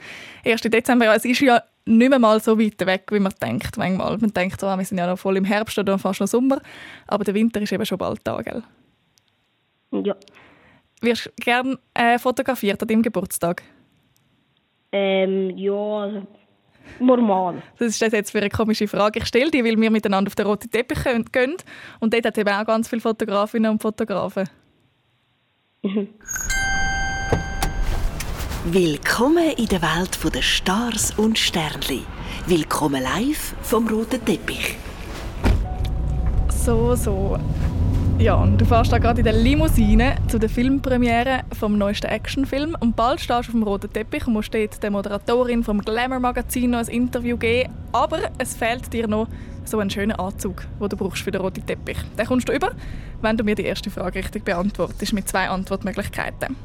1. 0.46 0.62
Dezember, 0.62 1.14
es 1.16 1.26
ist 1.26 1.42
ja 1.42 1.62
nicht 1.86 2.10
mehr 2.10 2.20
mal 2.20 2.40
so 2.40 2.60
weit 2.60 2.80
weg, 2.86 3.04
wie 3.12 3.20
man 3.20 3.34
denkt 3.42 3.78
manchmal. 3.78 4.18
Man 4.18 4.34
denkt 4.34 4.60
so, 4.60 4.68
ah, 4.68 4.78
wir 4.78 4.86
sind 4.86 4.98
ja 4.98 5.08
noch 5.08 5.20
voll 5.20 5.38
im 5.38 5.46
Herbst 5.46 5.78
oder 5.78 5.98
fast 6.00 6.22
noch 6.22 6.28
Sommer, 6.28 6.62
aber 7.08 7.24
der 7.24 7.34
Winter 7.34 7.62
ist 7.62 7.72
eben 7.72 7.86
schon 7.86 7.98
bald 7.98 8.22
da, 8.24 8.42
gell? 8.42 8.64
Ja. 9.92 10.16
Wirst 11.02 11.26
du 11.26 11.32
gerne 11.38 11.78
äh, 11.94 12.18
fotografiert 12.18 12.82
an 12.82 12.88
deinem 12.88 13.02
Geburtstag? 13.02 13.62
Ähm, 14.94 15.58
ja, 15.58 15.74
also, 15.74 16.28
normal. 17.00 17.62
Das 17.78 17.90
ist 17.90 18.02
das 18.02 18.14
jetzt 18.14 18.32
für 18.32 18.40
eine 18.40 18.50
komische 18.50 18.88
Frage. 18.88 19.20
Ich 19.20 19.26
stelle 19.26 19.52
die, 19.52 19.64
weil 19.66 19.80
wir 19.80 19.92
miteinander 19.92 20.30
auf 20.30 20.36
den 20.36 20.46
roten 20.46 20.70
Teppich 20.72 21.04
können- 21.04 21.26
gehen. 21.32 21.58
Und 22.00 22.14
dort 22.14 22.26
hat 22.26 22.38
eben 22.38 22.50
auch 22.50 22.66
ganz 22.66 22.88
viele 22.88 23.02
Fotografinnen 23.02 23.72
und 23.72 23.82
Fotografen. 23.82 24.50
Willkommen 28.66 29.52
in 29.58 29.66
der 29.66 29.82
Welt 29.82 30.18
der 30.34 30.42
Stars 30.42 31.12
und 31.18 31.38
Sternli. 31.38 32.04
Willkommen 32.48 33.04
live 33.04 33.54
vom 33.62 33.86
roten 33.90 34.24
Teppich. 34.24 34.78
So, 36.48 36.96
so. 36.96 37.38
Ja, 38.20 38.36
und 38.36 38.58
du 38.58 38.64
fährst 38.64 38.94
da 38.94 39.00
gerade 39.00 39.20
in 39.20 39.26
der 39.26 39.34
Limousine 39.34 40.16
zu 40.30 40.40
der 40.40 40.48
Filmpremiere 40.48 41.42
vom 41.60 41.78
neuesten 41.78 42.08
Actionfilm 42.08 42.78
und 42.80 42.96
bald 42.96 43.20
stehst 43.20 43.32
du 43.32 43.34
auf 43.34 43.52
dem 43.52 43.64
roten 43.64 43.92
Teppich 43.92 44.28
und 44.28 44.34
musst 44.34 44.54
dort 44.54 44.82
der 44.82 44.92
Moderatorin 44.92 45.66
vom 45.66 45.82
Glamour-Magazin 45.82 46.70
noch 46.70 46.80
ein 46.80 46.88
Interview 46.88 47.36
geben. 47.36 47.70
Aber 47.92 48.32
es 48.38 48.56
fehlt 48.56 48.94
dir 48.94 49.10
noch 49.10 49.28
so 49.66 49.80
einen 49.80 49.90
schönen 49.90 50.14
Anzug, 50.14 50.64
den 50.80 50.88
du 50.88 50.96
brauchst 50.96 51.22
für 51.22 51.32
den 51.32 51.42
roten 51.42 51.66
Teppich. 51.66 51.98
Den 52.18 52.26
kommst 52.28 52.48
du 52.48 52.54
über, 52.54 52.72
wenn 53.22 53.36
du 53.36 53.44
mir 53.44 53.56
die 53.56 53.66
erste 53.66 53.92
Frage 53.92 54.20
richtig 54.20 54.46
beantwortest, 54.46 55.12
mit 55.12 55.28
zwei 55.28 55.50
Antwortmöglichkeiten. 55.50 56.56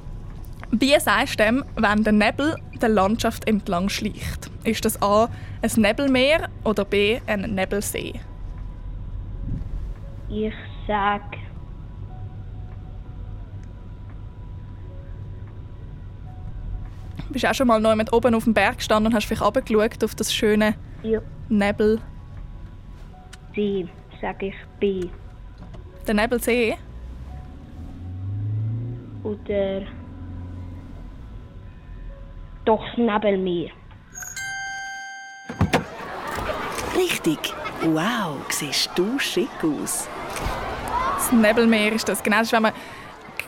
Wie 0.70 0.98
sagst 1.00 1.40
du 1.40 1.44
dem, 1.44 1.64
wenn 1.76 2.04
der 2.04 2.12
Nebel 2.12 2.56
der 2.80 2.88
Landschaft 2.90 3.48
entlang 3.48 3.88
schleicht? 3.88 4.50
Ist 4.64 4.84
das 4.84 5.00
A. 5.00 5.28
ein 5.62 5.70
Nebelmeer 5.80 6.48
oder 6.64 6.84
B. 6.84 7.20
ein 7.26 7.40
Nebelsee? 7.54 8.20
Ich 10.28 10.52
sag. 10.86 11.22
Bist 17.30 17.44
du 17.44 17.50
auch 17.50 17.54
schon 17.54 17.66
mal 17.66 17.80
noch 17.80 17.94
mit 17.94 18.12
oben 18.12 18.34
auf 18.34 18.44
dem 18.44 18.54
Berg 18.54 18.78
gestanden 18.78 19.08
und 19.12 19.16
hast 19.16 19.26
vielleicht 19.26 19.42
runtergeschaut 19.42 20.02
auf 20.02 20.14
das 20.14 20.32
schöne 20.32 20.74
Ja, 21.02 21.20
Nebel, 21.48 22.00
C, 23.54 23.86
sag 24.20 24.42
ich 24.42 24.54
B. 24.80 25.08
den 26.06 26.16
Nebelsee? 26.16 26.76
Oder. 29.22 29.82
Doch 32.68 32.84
Nebelmeer. 32.98 33.70
Richtig. 36.94 37.38
Wow, 37.80 38.36
siehst 38.50 38.90
du 38.94 39.18
schick 39.18 39.48
aus. 39.62 40.06
Das 41.14 41.32
Nebelmeer 41.32 41.94
ist 41.94 42.06
das. 42.10 42.22
Genau, 42.22 42.40
das 42.40 42.48
ist, 42.48 42.52
wenn 42.52 42.60
man 42.60 42.74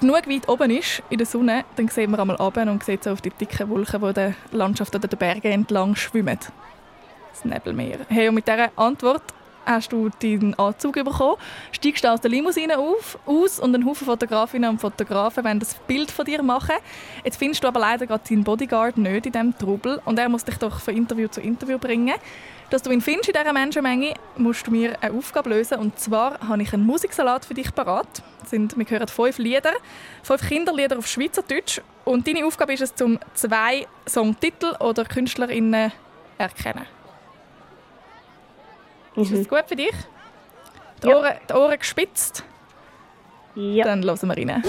genug 0.00 0.26
weit 0.26 0.48
oben 0.48 0.70
ist 0.70 1.02
in 1.10 1.18
der 1.18 1.26
Sonne, 1.26 1.66
dann 1.76 1.88
sieht 1.88 2.08
man 2.08 2.18
einmal 2.18 2.36
runter 2.36 2.62
und 2.62 2.82
sieht 2.82 3.04
so 3.04 3.10
auf 3.10 3.20
die 3.20 3.28
dicken 3.28 3.68
Wolken, 3.68 4.00
die 4.00 4.14
der 4.14 4.34
Landschaft 4.52 4.94
oder 4.94 5.06
den 5.06 5.18
Bergen 5.18 5.52
entlang 5.52 5.94
schwimmen. 5.96 6.38
Das 7.30 7.44
Nebelmeer. 7.44 7.98
Hey, 8.08 8.28
und 8.28 8.36
mit 8.36 8.48
dieser 8.48 8.70
Antwort 8.74 9.34
hast 9.67 9.93
du 9.93 10.11
deinen 10.21 10.59
Anzug 10.59 10.95
bekommen, 10.95 11.37
steigst 11.73 12.07
aus 12.07 12.21
der 12.21 12.31
Limousine 12.31 12.79
auf, 12.79 13.19
aus 13.26 13.61
und 13.61 13.75
ein 13.75 13.85
Haufen 13.85 14.07
Fotografinnen 14.07 14.71
und 14.71 14.81
Fotografen 14.81 15.45
wollen 15.45 15.61
das 15.61 15.75
Bild 15.75 16.11
von 16.11 16.25
dir 16.25 16.43
machen. 16.43 16.76
Jetzt 17.25 17.38
findest 17.38 17.62
du 17.64 17.69
aber 17.69 17.81
leider 17.81 18.07
gerade 18.07 18.25
deinen 18.29 18.45
Bodyguard 18.45 18.97
nicht 18.97 19.26
in 19.26 19.33
diesem 19.33 19.59
Trubel 19.59 20.00
und 20.05 20.19
er 20.19 20.29
muss 20.29 20.45
dich 20.45 20.57
doch 20.57 20.81
von 20.81 20.95
Interview 20.95 21.29
zu 21.29 21.40
Interview 21.40 21.79
bringen. 21.79 22.14
Dass 22.71 22.83
du 22.83 22.90
ihn 22.93 23.00
findest 23.00 23.29
in 23.29 23.35
dieser 23.37 23.52
Menschenmenge, 23.52 24.14
musst 24.37 24.69
du 24.69 24.71
mir 24.71 24.97
eine 25.00 25.12
Aufgabe 25.12 25.50
lösen. 25.50 25.79
Und 25.79 25.99
zwar 25.99 26.38
habe 26.38 26.62
ich 26.62 26.73
einen 26.73 26.87
Musiksalat 26.87 27.45
für 27.45 27.55
dich 27.55 27.75
parat. 27.75 28.23
Sind, 28.47 28.79
wir 28.79 28.87
hören 28.88 29.09
fünf 29.09 29.38
Lieder, 29.38 29.73
fünf 30.23 30.49
Kinderlieder 30.49 30.97
auf 30.97 31.09
Schweizerdeutsch. 31.09 31.81
Und 32.05 32.29
deine 32.29 32.47
Aufgabe 32.47 32.73
ist 32.73 32.83
es, 32.83 32.95
zum 32.95 33.19
zwei 33.35 33.88
Songtitel 34.09 34.76
oder 34.79 35.05
KünstlerInnen 35.05 35.90
erkennen. 36.38 37.00
Ist 39.22 39.32
das 39.32 39.48
gut 39.48 39.64
für 39.66 39.76
dich? 39.76 39.92
Die, 41.02 41.08
Ja. 41.08 41.16
Ohren, 41.16 41.32
die 41.48 41.52
Ohren 41.54 41.78
gespitzt? 41.78 42.44
Ja. 43.54 43.84
Dann 43.84 44.02
hören 44.04 44.28
wir 44.28 44.36
rein. 44.36 44.62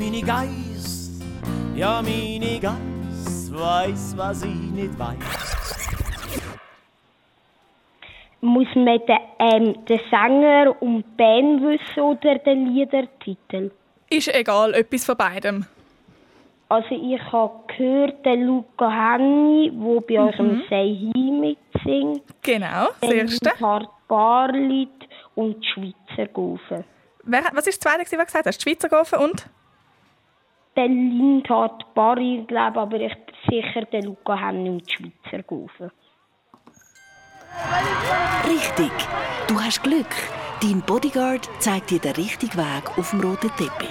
Meine 0.00 0.22
Geiss. 0.22 1.20
Ja, 1.76 2.00
meine 2.00 2.58
Geiss 2.58 3.52
weiss, 3.52 4.14
was 4.16 4.42
ich 4.42 4.70
nicht 4.72 4.98
weiss. 4.98 5.18
Muss 8.40 8.68
man 8.74 8.98
den, 9.06 9.18
ähm, 9.38 9.84
den 9.84 10.00
Sänger 10.10 10.74
und 10.80 11.02
die 11.02 11.16
Band 11.18 11.62
wissen 11.62 12.00
oder 12.00 12.38
den 12.38 12.74
Liedertitel? 12.74 13.70
Ist 14.08 14.34
egal, 14.34 14.72
etwas 14.72 15.04
von 15.04 15.16
beidem. 15.18 15.66
Also 16.70 16.88
ich 16.90 17.20
habe 17.30 17.60
gehört, 17.76 18.24
den 18.24 18.46
Luca 18.46 18.88
Henny, 18.90 19.70
der 19.70 20.00
bei 20.00 20.18
eurem 20.18 20.62
Say 20.70 21.10
Hi 21.14 21.30
mitsingt. 21.30 22.22
Genau, 22.42 22.88
das 23.00 23.10
erste. 23.10 23.60
Hart 23.60 23.90
Barlied 24.08 24.88
und 25.34 25.60
die 25.60 25.68
Schweizer 25.68 26.26
Gofen. 26.32 26.84
Wer, 27.24 27.40
was 27.42 27.52
war 27.52 27.62
das 27.62 27.78
zweite, 27.78 28.00
was 28.00 28.10
du 28.10 28.16
gesagt 28.16 28.46
hast? 28.46 28.64
Die 28.64 28.70
Schweizer 28.70 28.88
Gofen 28.88 29.18
und? 29.18 29.46
Der 30.80 30.88
Lindhard 30.88 31.92
Barry, 31.94 32.42
glaube 32.48 32.80
aber 32.80 32.98
ich 32.98 33.12
bin 33.12 33.34
sicher 33.50 33.82
der 33.92 34.02
Luca 34.02 34.34
Henny 34.34 34.70
und 34.70 34.82
die 34.88 34.90
Schweizer 34.90 35.42
Gofen. 35.42 35.90
Richtig. 38.48 38.90
Du 39.46 39.60
hast 39.60 39.82
Glück. 39.82 40.06
Dein 40.62 40.80
Bodyguard 40.80 41.50
zeigt 41.58 41.90
dir 41.90 41.98
den 41.98 42.12
richtigen 42.12 42.56
Weg 42.56 42.96
auf 42.96 43.10
dem 43.10 43.20
roten 43.20 43.50
Teppich. 43.58 43.90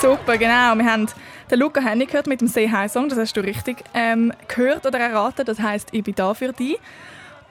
Super, 0.00 0.38
genau. 0.38 0.74
Wir 0.76 0.90
haben 0.90 1.08
den 1.50 1.58
Luca 1.58 1.82
Henny 1.82 2.06
gehört 2.06 2.26
mit 2.26 2.40
dem 2.40 2.48
«Say 2.48 2.70
Hi 2.70 2.88
Song», 2.88 3.10
das 3.10 3.18
hast 3.18 3.36
du 3.36 3.42
richtig 3.42 3.84
ähm, 3.92 4.32
gehört 4.48 4.86
oder 4.86 4.98
erraten, 4.98 5.44
das 5.44 5.60
heisst 5.60 5.92
«Ich 5.92 6.02
bin 6.02 6.14
da 6.14 6.32
für 6.32 6.54
dich». 6.54 6.78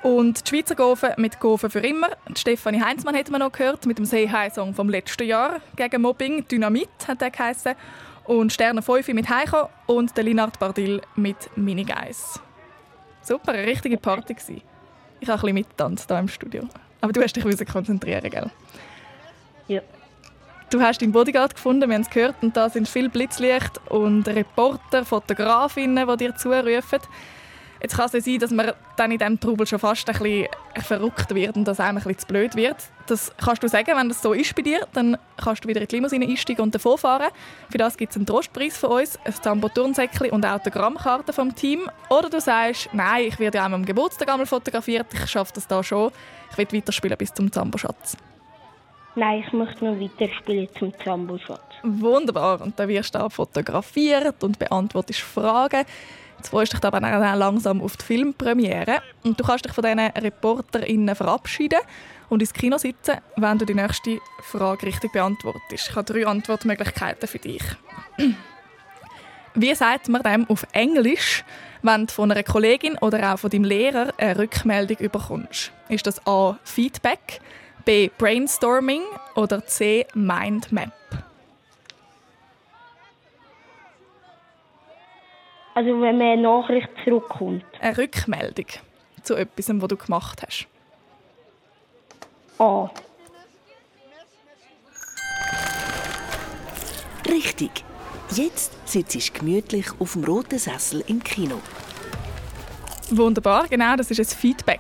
Und 0.01 0.47
die 0.47 0.49
Schweizer 0.49 0.73
Gofen 0.73 1.12
mit 1.17 1.39
«Gofen 1.39 1.69
für 1.69 1.82
immer». 1.82 2.08
Die 2.27 2.39
Stefanie 2.39 2.82
Heinzmann 2.82 3.15
hat 3.15 3.30
man 3.30 3.41
noch 3.41 3.51
gehört 3.51 3.86
mit 3.86 3.99
dem 3.99 4.06
«Say 4.06 4.27
Hi 4.27 4.49
Song» 4.49 4.73
vom 4.73 4.89
letzten 4.89 5.27
Jahr 5.27 5.62
gegen 5.75 6.01
Mobbing. 6.01 6.47
«Dynamit» 6.47 6.89
hat 7.08 7.21
der 7.21 7.30
geheissen. 7.30 7.75
Und 8.25 8.53
«Sterne 8.53 8.81
5» 8.81 9.13
mit 9.13 9.29
«Heiko» 9.29 9.69
und 9.88 10.15
der 10.15 10.23
Linard 10.23 10.60
Bardil 10.60 11.01
mit 11.15 11.49
«Minigeis». 11.55 12.39
Super, 13.21 13.53
eine 13.53 13.65
richtige 13.65 13.97
Party 13.97 14.34
gewesen. 14.34 14.62
Ich 15.19 15.27
habe 15.27 15.38
ein 15.38 15.41
bisschen 15.41 15.53
mitgetanzt 15.55 16.07
hier 16.07 16.19
im 16.19 16.27
Studio. 16.27 16.63
Aber 17.01 17.13
du 17.13 17.21
hast 17.21 17.36
dich 17.36 17.43
müssen 17.43 17.65
konzentrieren, 17.65 18.29
gell? 18.29 18.49
Ja. 19.67 19.81
Du 20.69 20.81
hast 20.81 21.01
deinen 21.01 21.12
Bodyguard 21.12 21.55
gefunden, 21.55 21.89
wir 21.89 21.95
haben 21.95 22.03
es 22.03 22.10
gehört, 22.10 22.36
und 22.41 22.55
da 22.55 22.69
sind 22.69 22.88
viel 22.88 23.10
Blitzlicht 23.10 23.81
und 23.89 24.27
Reporter, 24.27 25.03
Fotografinnen, 25.03 26.07
die 26.07 26.17
dir 26.17 26.36
zurufen. 26.36 26.99
Jetzt 27.82 27.96
kann 27.96 28.06
es 28.06 28.13
ja 28.13 28.22
sein, 28.22 28.39
dass 28.39 28.52
man 28.52 28.74
dann 28.96 29.12
in 29.12 29.17
diesem 29.17 29.39
Trubel 29.39 29.65
schon 29.65 29.80
fast 29.80 30.08
ein 30.08 30.13
bisschen 30.13 30.48
verrückt 30.84 31.34
wird 31.34 31.56
und 31.56 31.65
dass 31.65 31.80
einem 31.80 31.98
ein 31.98 32.04
bisschen 32.04 32.20
zu 32.20 32.28
blöd 32.28 32.56
wird. 32.56 32.78
Das 33.08 33.32
kannst 33.44 33.63
du 33.63 33.67
sagen, 33.67 33.91
wenn 33.96 34.08
das 34.08 34.22
so 34.22 34.34
ist 34.34 34.56
bei 34.56 34.62
dir, 34.62 34.88
dann 34.94 35.17
kannst 35.44 35.63
du 35.63 35.67
wieder 35.67 35.82
in 35.82 35.88
die 35.88 35.96
Limousine 35.96 36.28
einsteigen 36.28 36.63
und 36.63 36.76
davonfahren. 36.76 37.30
Für 37.72 37.80
das 37.80 37.98
gibt 37.98 38.12
es 38.12 38.17
einen 38.17 38.28
Trostpreis 38.28 38.78
von 38.78 38.91
uns, 38.91 39.17
ein 39.26 39.34
Zambo-Turnsäckchen 39.34 40.30
und 40.30 40.46
eine 40.46 40.56
Autogrammkarte 40.56 41.34
vom 41.34 41.56
Team. 41.56 41.89
Oder 42.10 42.30
du 42.30 42.39
sagst, 42.39 42.89
nein, 42.94 43.26
ich 43.26 43.39
werde 43.39 43.58
ja 43.58 43.67
auch 43.67 43.72
am 43.72 43.84
Geburtstag 43.84 44.30
einmal 44.30 44.46
fotografiert, 44.46 45.08
ich 45.13 45.28
schaffe 45.28 45.54
das 45.56 45.67
da 45.67 45.84
schon, 45.84 46.12
ich 46.52 46.58
will 46.60 46.67
weiterspielen 46.72 47.17
bis 47.17 47.34
zum 47.34 47.52
Zambo-Schatz. 47.52 48.15
Nein, 49.15 49.44
ich 49.46 49.52
möchte 49.52 49.84
noch 49.84 50.00
weiterspielen 50.00 50.70
zum 50.78 50.94
Zambo-Schatz. 51.04 51.62
Wunderbar. 51.84 52.62
Und 52.62 52.80
dann 52.80 52.88
wirst 52.88 53.15
du 53.15 53.20
auch 53.20 53.32
fotografiert 53.32 54.41
und 54.44 54.60
beantwortest 54.60 55.22
Fragen. 55.22 55.84
Jetzt 56.41 56.49
freust 56.49 56.73
du 56.73 56.80
dich 56.80 56.89
dann 56.89 57.04
langsam 57.38 57.84
auf 57.84 57.97
die 57.97 58.04
Filmpremiere. 58.04 59.04
Und 59.23 59.39
du 59.39 59.43
kannst 59.43 59.63
dich 59.63 59.73
von 59.73 59.84
diesen 59.84 59.99
ReporterInnen 59.99 61.13
verabschieden 61.13 61.82
und 62.30 62.41
ins 62.41 62.51
Kino 62.51 62.80
sitzen, 62.80 63.17
wenn 63.36 63.60
du 63.60 63.65
die 63.65 63.75
nächste 63.75 64.17
Frage 64.41 64.88
richtig 64.88 65.12
beantwortest. 65.12 65.89
Ich 65.89 65.95
habe 65.95 66.12
drei 66.12 66.25
Antwortmöglichkeiten 66.25 67.27
für 67.27 67.38
dich. 67.38 67.62
Wie 69.54 69.75
sagt 69.75 70.10
man 70.10 70.23
dem 70.23 70.49
auf 70.49 70.65
Englisch, 70.71 71.43
wenn 71.84 72.08
du 72.08 72.12
von 72.12 72.32
einer 72.32 72.41
Kollegin 72.41 72.97
oder 72.97 73.36
auch 73.36 73.38
von 73.38 73.51
deinem 73.51 73.65
Lehrer 73.65 74.12
eine 74.17 74.39
Rückmeldung 74.39 74.97
bekommst? 74.97 75.71
Ist 75.89 76.08
das 76.08 76.25
A. 76.25 76.58
Feedback, 76.63 77.39
B. 77.86 78.10
Brainstorming 78.17 79.04
oder 79.36 79.63
C. 79.67 80.08
Mindmap? 80.15 81.00
Also 85.73 86.01
wenn 86.01 86.17
mir 86.17 86.34
eine 86.34 86.41
Nachricht 86.41 86.89
zurückkommt. 87.03 87.63
Eine 87.79 87.97
Rückmeldung 87.97 88.65
zu 89.23 89.36
etwas, 89.36 89.69
was 89.69 89.88
du 89.88 89.97
gemacht 89.97 90.41
hast. 90.45 90.67
A. 92.60 92.89
Richtig. 97.27 97.84
Jetzt 98.31 98.88
sitzt 98.88 99.15
du 99.15 99.39
gemütlich 99.39 99.88
auf 99.99 100.13
dem 100.13 100.23
roten 100.23 100.57
Sessel 100.57 101.03
im 101.07 101.23
Kino. 101.23 101.60
Wunderbar, 103.10 103.67
genau, 103.67 103.95
das 103.95 104.10
ist 104.10 104.19
ein 104.19 104.25
Feedback. 104.25 104.79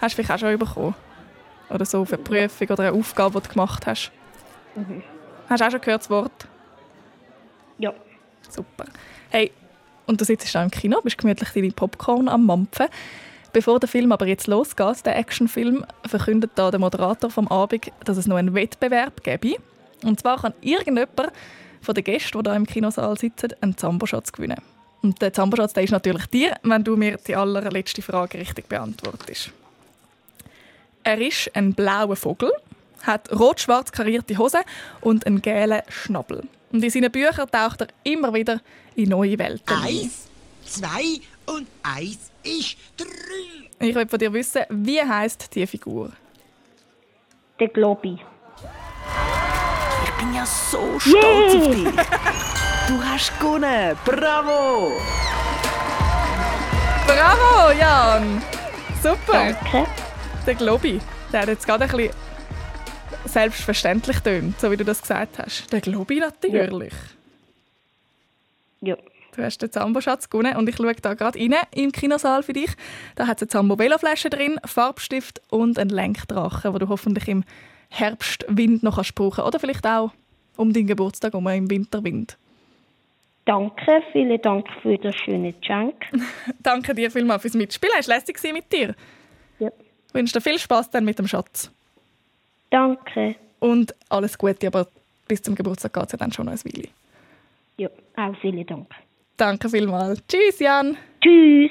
Hast 0.00 0.18
du 0.18 0.22
vielleicht 0.22 0.42
auch 0.42 0.48
schon 0.48 0.58
bekommen? 0.58 0.94
Oder 1.70 1.84
so 1.84 2.00
auf 2.00 2.12
eine 2.12 2.22
Prüfung 2.22 2.68
oder 2.68 2.88
eine 2.88 2.98
Aufgabe, 2.98 3.40
die 3.40 3.46
du 3.46 3.54
gemacht 3.54 3.86
hast? 3.86 4.10
Hast 5.48 5.60
du 5.60 5.66
auch 5.66 5.70
schon 5.70 5.80
gehört 5.80 6.02
das 6.02 6.10
Wort? 6.10 6.48
Ja. 7.78 7.92
Super. 8.48 8.86
Hey, 9.30 9.52
und 10.08 10.20
du 10.20 10.24
sitzt 10.24 10.52
da 10.54 10.62
im 10.62 10.70
Kino, 10.70 11.00
bist 11.02 11.18
gemütlich 11.18 11.50
deine 11.50 11.70
Popcorn 11.70 12.28
am 12.28 12.46
Mampfen. 12.46 12.88
Bevor 13.52 13.78
der 13.78 13.88
Film 13.88 14.10
aber 14.10 14.26
jetzt 14.26 14.46
losgeht, 14.46 15.06
der 15.06 15.16
Actionfilm, 15.16 15.84
verkündet 16.06 16.52
da 16.54 16.70
der 16.70 16.80
Moderator 16.80 17.30
vom 17.30 17.46
Abend, 17.48 17.92
dass 18.04 18.16
es 18.16 18.26
noch 18.26 18.36
einen 18.36 18.54
Wettbewerb 18.54 19.22
gäbe. 19.22 19.56
Und 20.02 20.18
zwar 20.20 20.40
kann 20.40 20.54
irgendjemand 20.60 21.32
von 21.82 21.94
den 21.94 22.04
Gästen, 22.04 22.42
die 22.42 22.50
hier 22.50 22.56
im 22.56 22.66
Kinosaal 22.66 23.18
sitzen, 23.18 23.50
einen 23.60 23.76
Zamboschatz 23.76 24.32
gewinnen. 24.32 24.60
Und 25.02 25.20
der 25.22 25.32
Zamboschatz 25.32 25.76
ist 25.76 25.92
natürlich 25.92 26.26
dir, 26.26 26.56
wenn 26.62 26.84
du 26.84 26.96
mir 26.96 27.18
die 27.18 27.36
allerletzte 27.36 28.02
Frage 28.02 28.38
richtig 28.38 28.68
beantwortest. 28.68 29.50
Er 31.04 31.20
ist 31.20 31.54
ein 31.54 31.74
blauer 31.74 32.16
Vogel, 32.16 32.50
hat 33.02 33.30
rot-schwarz 33.32 33.92
karierte 33.92 34.36
Hosen 34.38 34.60
und 35.00 35.26
einen 35.26 35.40
gelben 35.40 35.82
Schnabel. 35.88 36.44
Und 36.72 36.84
in 36.84 36.90
seinen 36.90 37.10
Büchern 37.10 37.50
taucht 37.50 37.80
er 37.82 37.88
immer 38.04 38.32
wieder 38.34 38.60
in 38.94 39.08
neue 39.08 39.38
Welten 39.38 39.76
ein. 39.76 39.84
Eins, 39.84 40.28
zwei 40.64 41.20
und 41.46 41.66
eins 41.82 42.30
ist 42.42 42.76
drei. 42.96 43.86
Ich 43.86 43.94
will 43.94 44.06
von 44.08 44.18
dir 44.18 44.32
wissen, 44.32 44.62
wie 44.68 45.00
heißt 45.00 45.54
die 45.54 45.66
Figur? 45.66 46.12
Der 47.58 47.68
Globi. 47.68 48.18
Ich 50.04 50.10
bin 50.12 50.34
ja 50.34 50.44
so 50.44 50.98
stolz 50.98 51.54
auf 51.54 51.74
dich. 51.74 51.84
Du 52.88 53.02
hast 53.02 53.38
gewonnen. 53.38 53.96
Bravo! 54.04 54.92
Bravo, 57.06 57.72
Jan! 57.78 58.42
Super! 59.02 59.32
Danke. 59.32 59.86
Der 60.46 60.54
Globi, 60.54 61.00
der 61.32 61.42
hat 61.42 61.48
jetzt 61.48 61.66
gerade 61.66 61.84
ein 61.84 61.90
bisschen 61.90 62.12
selbstverständlich 63.24 64.20
tönt, 64.20 64.60
so 64.60 64.70
wie 64.70 64.76
du 64.76 64.84
das 64.84 65.02
gesagt 65.02 65.38
hast. 65.38 65.72
Der 65.72 65.80
Globi 65.80 66.20
natürlich. 66.20 66.92
Ja. 68.80 68.96
Du 69.34 69.44
hast 69.44 69.58
den 69.58 69.70
Zambo-Schatz 69.70 70.30
gewonnen 70.30 70.56
und 70.56 70.68
ich 70.68 70.76
schaue 70.76 70.94
da 70.94 71.14
gerade 71.14 71.38
rein 71.38 71.54
im 71.74 71.92
Kinosaal 71.92 72.42
für 72.42 72.52
dich. 72.52 72.70
Da 73.14 73.26
hat 73.26 73.36
es 73.36 73.42
eine 73.42 73.48
Zambo-Veloflasche 73.48 74.30
drin, 74.30 74.58
Farbstift 74.64 75.40
und 75.48 75.78
einen 75.78 75.90
Lenkdrachen, 75.90 76.72
den 76.72 76.80
du 76.80 76.88
hoffentlich 76.88 77.28
im 77.28 77.44
Herbstwind 77.88 78.82
noch 78.82 78.96
kannst 78.96 79.14
brauchen 79.14 79.44
Oder 79.44 79.60
vielleicht 79.60 79.86
auch 79.86 80.10
um 80.56 80.72
deinen 80.72 80.88
Geburtstag 80.88 81.34
um 81.34 81.46
im 81.46 81.70
Winterwind. 81.70 82.36
Danke, 83.44 84.02
vielen 84.12 84.42
Dank 84.42 84.66
für 84.82 84.98
das 84.98 85.14
schöne 85.24 85.52
Geschenk. 85.52 85.94
Danke 86.62 86.94
dir 86.94 87.10
vielmals 87.10 87.42
fürs 87.42 87.54
Mitspielen. 87.54 87.94
Es 87.98 88.08
war 88.08 88.16
lässig 88.16 88.38
mit 88.52 88.70
dir. 88.72 88.94
Ja. 89.58 89.70
Ich 90.08 90.14
wünsche 90.14 90.34
dir 90.34 90.40
viel 90.40 90.58
Spaß 90.58 90.90
dann 90.90 91.04
mit 91.04 91.18
dem 91.18 91.28
Schatz. 91.28 91.70
Danke. 92.70 93.36
Und 93.60 93.94
alles 94.08 94.36
Gute, 94.38 94.66
aber 94.66 94.86
bis 95.26 95.42
zum 95.42 95.54
Geburtstag 95.54 95.92
geht 95.92 96.06
es 96.06 96.12
ja 96.12 96.18
dann 96.18 96.32
schon 96.32 96.46
noch 96.46 96.52
ein 96.52 96.64
Weile. 96.64 96.88
Ja, 97.76 97.88
auch 98.16 98.36
vielen 98.40 98.66
Dank. 98.66 98.88
Danke 99.36 99.68
vielmals. 99.68 100.20
Tschüss, 100.26 100.58
Jan. 100.58 100.96
Tschüss. 101.20 101.70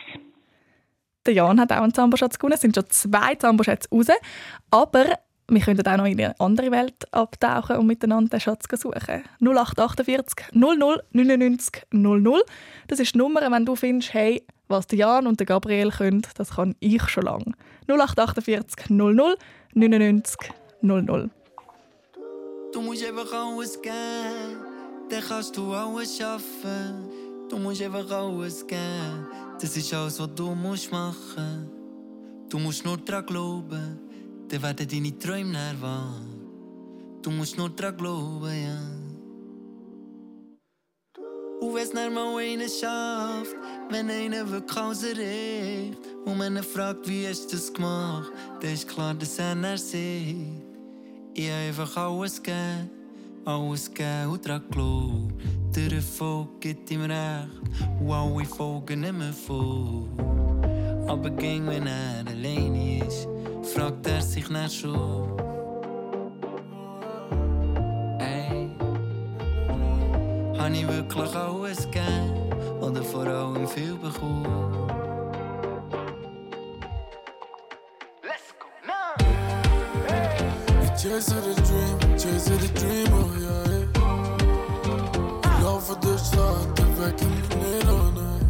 Der 1.25 1.33
Jan 1.33 1.59
hat 1.59 1.71
auch 1.73 1.81
einen 1.81 1.93
Zamboschatz 1.93 2.39
gewonnen. 2.39 2.53
Es 2.53 2.61
sind 2.61 2.75
schon 2.75 2.89
zwei 2.89 3.35
Zamboschätze 3.35 3.89
raus. 3.91 4.07
Aber 4.71 5.05
wir 5.49 5.61
können 5.61 5.85
auch 5.85 5.97
noch 5.97 6.05
in 6.05 6.19
eine 6.19 6.39
andere 6.39 6.71
Welt 6.71 7.13
abtauchen 7.13 7.77
und 7.77 7.87
miteinander 7.87 8.29
den 8.29 8.39
Schatz 8.39 8.65
suchen. 8.79 9.23
0848 9.41 10.53
00 10.53 11.03
99 11.11 11.83
00. 11.91 12.41
Das 12.87 12.99
ist 12.99 13.13
die 13.13 13.17
Nummer, 13.17 13.51
wenn 13.51 13.65
du 13.65 13.75
findest, 13.75 14.13
hey, 14.13 14.43
was 14.69 14.87
der 14.87 14.99
Jan 14.99 15.27
und 15.27 15.39
der 15.39 15.47
Gabriel 15.47 15.91
können, 15.91 16.25
das 16.35 16.55
kann 16.55 16.75
ich 16.79 17.07
schon 17.09 17.23
lange. 17.23 17.53
0848 17.87 18.89
00 18.89 19.37
99 19.73 20.37
00. 20.49 20.66
Du 22.71 22.81
musst 22.81 23.03
einfach 23.03 23.31
alles 23.33 23.81
geben, 23.81 24.57
dann 25.09 25.23
kannst 25.27 25.57
du 25.57 25.73
alles 25.73 26.17
schaffen. 26.17 27.09
Du 27.49 27.57
musst 27.57 27.81
einfach 27.81 28.09
alles 28.11 28.67
geben, 28.67 29.27
das 29.59 29.75
ist 29.77 29.93
alles, 29.93 30.19
was 30.19 30.35
du 30.35 30.53
musst 30.53 30.91
machen. 30.91 31.69
Du 32.49 32.59
musst 32.59 32.85
nur 32.85 32.97
dran 32.97 33.25
glauben, 33.25 33.99
dann 34.47 34.61
werden 34.61 34.87
deine 34.87 35.17
Träume 35.17 35.51
näher 35.51 35.81
wahr. 35.81 36.21
Du 37.21 37.31
musst 37.31 37.57
nur 37.57 37.69
dran 37.69 37.95
glauben, 37.97 38.45
ja. 38.45 38.77
Und 41.59 41.73
wenn's 41.73 41.91
dann 41.91 42.13
mal 42.13 42.37
einer 42.37 42.69
schafft, 42.69 43.55
wenn 43.89 44.09
einer 44.09 44.49
wirklich 44.49 44.77
alles 44.77 45.03
erreicht 45.03 45.99
und 46.25 46.37
man 46.37 46.61
fragt, 46.61 47.07
wie 47.07 47.27
hast 47.27 47.47
du 47.47 47.55
das 47.55 47.73
gemacht, 47.73 48.31
dann 48.61 48.73
ist 48.73 48.87
klar, 48.87 49.13
dass 49.13 49.39
er 49.39 49.55
dann 49.55 49.77
sieht. 49.77 50.66
Ich 51.39 51.51
hab 51.51 51.67
einfach 51.67 51.97
alles 51.97 52.41
gegeben, 52.41 52.89
alles 53.45 53.93
gegeben 53.93 54.31
und 54.31 54.47
dran 54.47 54.63
glaubt. 54.71 55.75
Der 55.75 55.91
Erfolg 55.91 56.59
gibt 56.59 56.89
ihm 56.89 57.01
recht 57.01 57.47
und 57.99 58.11
alle 58.11 58.43
folgen 58.43 59.01
nicht 59.01 59.13
mehr 59.13 59.31
vor. 59.31 60.07
Aber 61.07 61.29
ging, 61.29 61.67
wenn 61.67 61.85
er 61.85 62.25
alleine 62.27 63.05
ist, 63.05 63.27
fragt 63.71 64.07
er 64.07 64.19
sich 64.19 64.47
dann 64.47 64.67
schon. 64.67 65.37
Ey, 68.19 68.71
hab 70.57 70.71
ich 70.71 70.87
wirklich 70.87 71.35
alles 71.35 71.83
gegeben 71.83 72.81
oder 72.81 73.03
vor 73.03 73.27
allem 73.27 73.67
viel 73.67 73.93
bekommen? 73.93 74.96
Chasing 81.07 81.39
the 81.41 81.53
dream, 81.61 81.97
chasing 82.17 82.57
the 82.57 82.67
dream, 82.77 83.07
oh 83.11 83.31
yeah, 83.39 83.63
yeah. 85.41 85.63
Love 85.63 85.83
for 85.87 85.95
the 85.95 86.17
shot, 86.17 86.75
the 86.75 86.83
vacuum 86.99 87.31
in 87.63 87.87
all 87.87 88.11
night. 88.11 88.45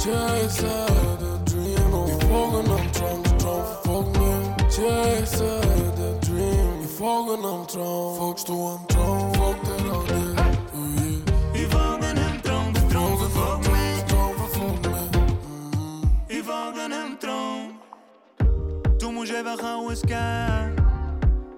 Chasing 0.00 1.18
the 1.20 1.32
dream, 1.44 1.92
oh. 1.92 2.06
Die 2.06 2.16
Vogel 2.28 2.72
am 2.72 2.86
Traum, 2.92 3.22
die 3.22 3.36
Traum 3.36 3.62
verfolgt 3.66 4.12
mich. 4.18 4.46
Chasing 4.74 5.92
the 5.96 6.10
dream, 6.26 6.80
die 6.80 6.88
Vogel 6.88 7.44
am 7.44 7.66
Traum, 7.66 8.16
folgst 8.16 8.48
du 8.48 8.54
am 8.68 8.88
Traum, 8.88 9.34
folgt 9.34 9.68
er 9.68 9.92
auch 9.92 10.06
dir, 10.06 11.68
folge 11.68 12.06
einem 12.06 12.40
Traum, 12.42 12.72
der 12.72 12.88
Traum 12.88 13.16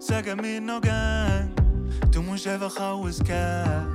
verfolgt 0.08 0.42
mich. 0.42 0.42
Traum 0.42 0.42
verfolgt 0.42 0.42
mich. 0.42 0.58
Ich 0.58 0.58
folge 0.58 0.58
einem 0.58 0.68
Traum. 0.68 1.58
Du 1.60 1.62
musst 1.62 1.66
einfach 1.66 1.68
alles 1.68 1.68
geben. 1.68 1.88
Sag 1.88 2.00
mir 2.00 2.00
noch 2.00 2.00
gern. 2.00 2.10
Du 2.10 2.22
musst 2.22 2.46
einfach 2.46 2.80
alles 2.80 3.18
geben. 3.18 3.92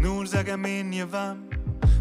Nur 0.00 0.26
sag 0.26 0.56
mir 0.56 0.84
nie 0.84 1.02
wem. 1.02 1.48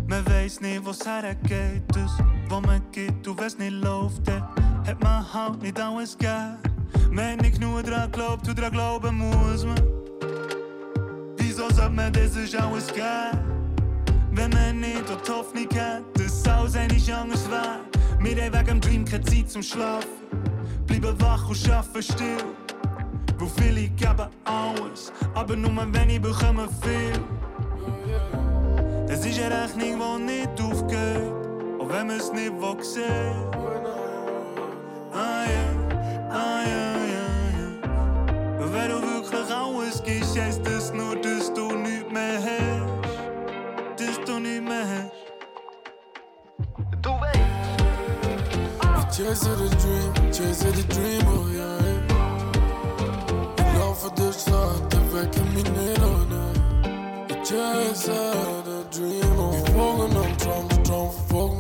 Man 0.07 0.25
weiß 0.25 0.61
nicht, 0.61 0.85
wo's 0.85 1.05
hergeht. 1.05 1.83
Das, 1.89 2.11
was 2.49 2.61
man 2.61 2.81
gibt, 2.91 3.27
und 3.27 3.39
wenn's 3.39 3.57
nicht 3.57 3.71
läuft, 3.71 4.27
dann 4.27 4.43
hat 4.85 5.03
man 5.03 5.33
halt 5.33 5.61
nicht 5.61 5.79
alles 5.79 6.17
gegeben. 6.17 6.57
Man 7.11 7.33
hat 7.33 7.41
nicht 7.41 7.59
genug 7.59 7.83
dran 7.83 8.11
glaubt, 8.11 8.47
und 8.47 8.59
dran 8.59 8.71
glauben 8.71 9.17
muss 9.17 9.65
man. 9.65 9.81
Wieso 11.37 11.69
sollte 11.69 11.89
man 11.89 12.13
das 12.13 12.35
ist 12.35 12.55
alles 12.55 12.87
geben? 12.87 13.39
Wenn 14.31 14.51
man 14.51 14.79
nicht 14.79 15.03
die 15.09 15.31
Hoffnung 15.31 15.67
hat, 15.77 16.03
dass 16.13 16.47
alles 16.47 16.75
eigentlich 16.75 17.13
anders. 17.13 17.49
Wir 17.49 17.57
haben 17.57 18.53
wegen 18.53 18.65
dem 18.65 18.81
Dream 18.81 19.05
keine 19.05 19.23
Zeit 19.23 19.49
zum 19.49 19.63
Schlafen. 19.63 20.07
Bleiben 20.85 21.19
wach 21.19 21.49
und 21.49 21.69
arbeiten 21.69 22.03
still. 22.03 22.66
Geben 24.17 24.29
alles, 24.45 25.11
aber 25.35 25.55
nur 25.55 25.93
wenig 25.93 26.19
bekommen 26.21 26.67
viel. 26.81 27.13
Es 29.07 29.23
ist 29.23 29.39
eine 29.39 29.63
Rechnung, 29.63 29.99
die 29.99 30.23
nicht 30.23 30.59
aufgeht, 30.59 31.33
auch 31.79 31.89
wenn 31.89 32.07
man 32.07 32.17
es 32.17 32.31
nicht 32.31 32.51
will 32.53 32.83
sehen. 32.83 33.35
Ah 35.13 35.45
ja, 35.45 35.65
ah 36.31 36.61
ja, 36.65 36.95
ja, 37.13 37.27
ja. 37.57 37.67
Und 38.63 38.73
wenn 38.73 38.89
du 38.89 39.01
wirklich 39.01 39.55
alles 39.55 40.03
gibst, 40.03 40.39
heisst 40.39 40.65
das 40.65 40.91
nur, 40.93 41.15
dass 41.15 41.53
du 41.53 41.75
nichts 41.75 42.11
mehr 42.11 42.39
hast. 42.41 44.01
Dass 44.01 44.25
du 44.25 44.39
nichts 44.39 44.67
mehr 44.67 44.87
hast. 44.89 45.11
Du 47.01 47.09
weißt. 47.09 47.37
The 49.17 49.23
dream, 49.23 50.31
chasing 50.31 50.73
the 50.73 50.83
dream, 50.93 51.25
oh 51.27 51.47
yeah, 51.47 51.86
Odessa, 54.07 54.73
te 54.89 54.97
väcker 54.97 55.45
minnerna 55.55 56.53
Jag 57.29 57.97
känner 57.97 58.63
the 58.63 58.99
dream. 58.99 59.39
Om 59.39 59.51
Vi 59.51 59.71
fångar 59.71 60.07
nån 60.13 60.37
tram, 60.37 60.69
så 60.69 60.83
tram 60.83 61.59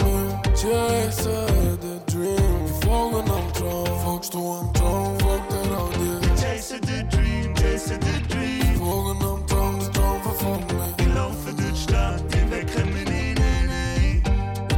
Chaser 0.55 1.77
the 1.77 2.11
dream. 2.11 2.65
Vi 2.65 2.85
fångar 2.85 3.27
nån 3.27 3.51
tram, 3.53 3.99
folk 4.05 4.23
står 4.23 4.59
en 4.59 4.73
tram 4.73 5.19
Folk 5.19 5.41
där 5.49 5.75
av 5.75 5.91
det 5.91 6.27
Chaser 6.41 6.79
the 6.79 7.17
dream, 7.17 7.55
chaser 7.55 7.97
the 7.97 8.35
dream. 8.35 8.73
Vi 8.73 8.77
fångar 8.79 9.23
nån 9.23 9.47
tram, 9.47 9.81
så 9.81 9.91
tram 9.91 10.21
för 10.23 10.45
folk 10.45 10.71
nu 10.71 10.77
Vi 10.97 11.13
laufen 11.13 11.55
durch 11.57 11.77
Stadt, 11.77 12.31
die 12.31 12.45
väcker 12.45 12.87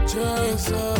Chaser 0.07 0.98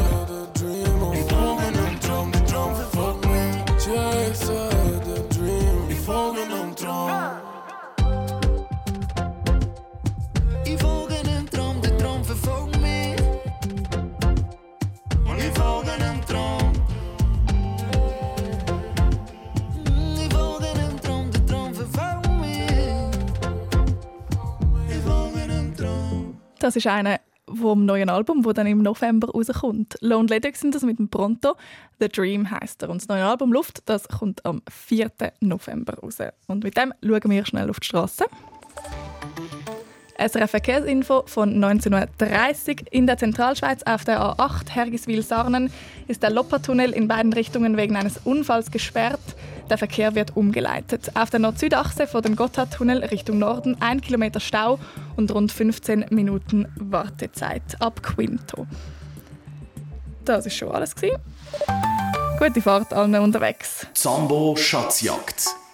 Das 26.69 26.75
ist 26.75 26.86
einer 26.86 27.19
vom 27.47 27.84
neuen 27.84 28.12
Album, 28.12 28.45
wo 28.45 28.53
dann 28.53 28.67
im 28.67 28.84
November 28.84 29.32
rauskommt. 29.32 29.95
Lone 30.01 30.27
Lady 30.27 30.51
sind 30.53 30.75
das 30.75 30.84
mit 30.84 30.99
dem 30.99 31.10
Pronto. 31.10 31.55
The 31.99 32.08
Dream 32.08 32.51
heißt 32.51 32.84
er. 32.84 32.91
Und 32.91 33.01
das 33.01 33.08
neue 33.08 33.25
Album 33.25 33.51
Luft, 33.51 33.82
das 33.88 34.08
kommt 34.08 34.45
am 34.45 34.62
4. 34.69 35.10
November 35.39 35.95
raus. 35.95 36.19
Und 36.45 36.63
mit 36.63 36.77
dem 36.77 36.93
schauen 37.03 37.32
wir 37.32 37.43
schnell 37.47 37.71
auf 37.71 37.79
die 37.79 37.88
Straße. 37.88 38.25
SRF 40.19 40.51
Verkehrsinfo 40.51 41.23
von 41.25 41.55
1930. 41.55 42.86
In 42.91 43.08
der 43.08 43.17
Zentralschweiz 43.17 43.82
auf 43.82 44.05
der 44.05 44.21
A8 44.21 44.69
Hergiswil-Sarnen 44.69 45.71
ist 46.08 46.21
der 46.21 46.29
Loppertunnel 46.29 46.91
in 46.91 47.08
beiden 47.08 47.34
Richtungen 47.34 47.77
wegen 47.77 47.95
eines 47.95 48.19
Unfalls 48.25 48.69
gesperrt. 48.69 49.19
Der 49.69 49.77
Verkehr 49.77 50.15
wird 50.15 50.36
umgeleitet. 50.36 51.12
Auf 51.15 51.29
der 51.29 51.39
Nord-Süd-Achse 51.39 52.08
vor 52.08 52.21
dem 52.21 52.36
Gotthardtunnel 52.36 53.05
Richtung 53.05 53.38
Norden 53.38 53.77
ein 53.79 54.01
Kilometer 54.01 54.39
Stau 54.39 54.79
und 55.15 55.32
rund 55.32 55.51
15 55.51 56.05
Minuten 56.10 56.67
Wartezeit 56.75 57.79
ab 57.79 58.01
Quinto. 58.01 58.65
Das 60.25 60.45
ist 60.45 60.55
schon 60.55 60.71
alles. 60.71 60.95
Gute 60.95 62.62
Fahrt 62.62 62.93
allen 62.93 63.15
unterwegs. 63.15 63.86
Sambo 63.93 64.55
Schatzjagd. 64.55 65.68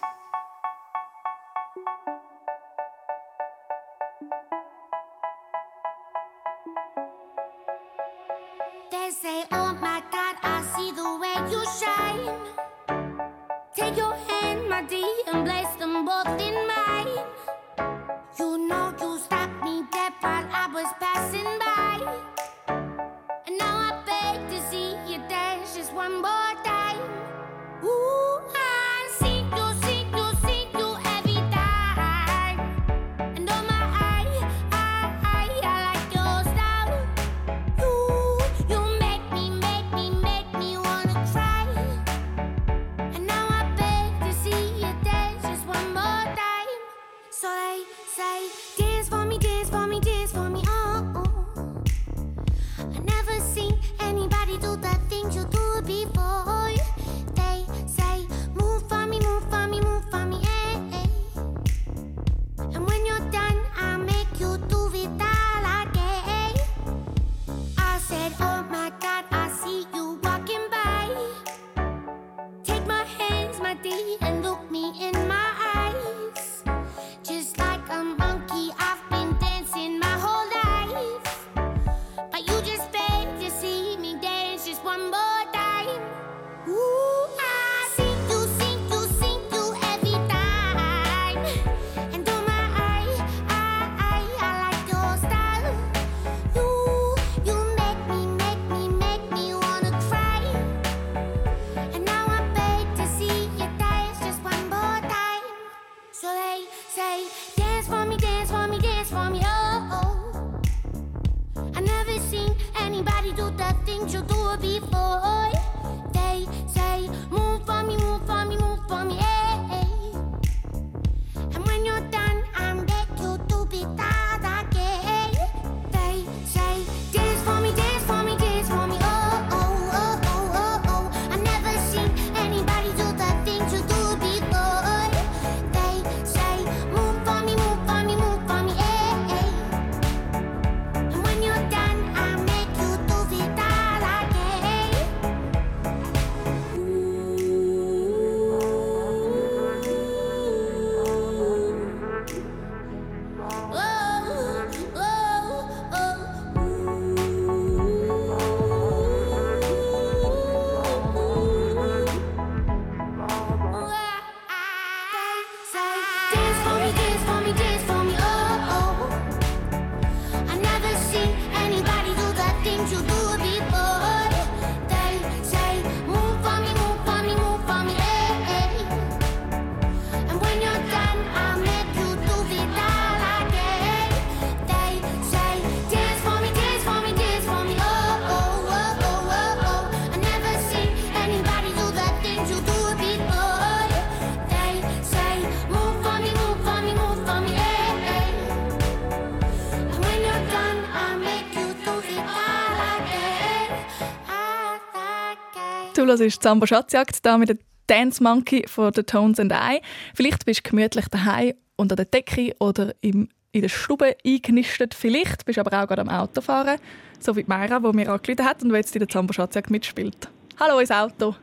Du 206.05 206.11
hörst 206.11 206.21
die 206.21 206.39
Zambo 206.39 206.67
Schatzjagd 206.67 207.25
da 207.25 207.35
mit 207.35 207.49
der 207.49 207.57
Dance 207.87 208.21
Monkey 208.21 208.67
von 208.67 208.93
The 208.93 209.01
Tones 209.01 209.39
and 209.39 209.51
I. 209.51 209.81
Vielleicht 210.13 210.45
bist 210.45 210.63
du 210.63 210.69
gemütlich 210.69 211.07
daheim 211.07 211.55
unter 211.77 211.95
der 211.95 212.05
Decke 212.05 212.55
oder 212.59 212.93
im, 213.01 213.27
in 213.53 213.61
der 213.63 213.69
Stube 213.69 214.15
eingenistet. 214.23 214.93
Vielleicht 214.93 215.45
bist 215.45 215.57
du 215.57 215.61
aber 215.61 215.81
auch 215.81 215.87
gerade 215.87 216.01
am 216.03 216.09
Autofahren, 216.09 216.77
so 217.19 217.35
wie 217.35 217.41
die 217.41 217.49
Mayra, 217.49 217.79
die 217.79 217.91
mir 217.95 218.11
angerufen 218.11 218.45
hat 218.45 218.61
und 218.61 218.69
die 218.69 218.75
jetzt 218.75 218.95
in 218.95 218.99
der 218.99 219.09
Zambo 219.09 219.33
Schatzjagd 219.33 219.71
mitspielt. 219.71 220.29
Hallo 220.59 220.77
ins 220.77 220.91
Auto. 220.91 221.33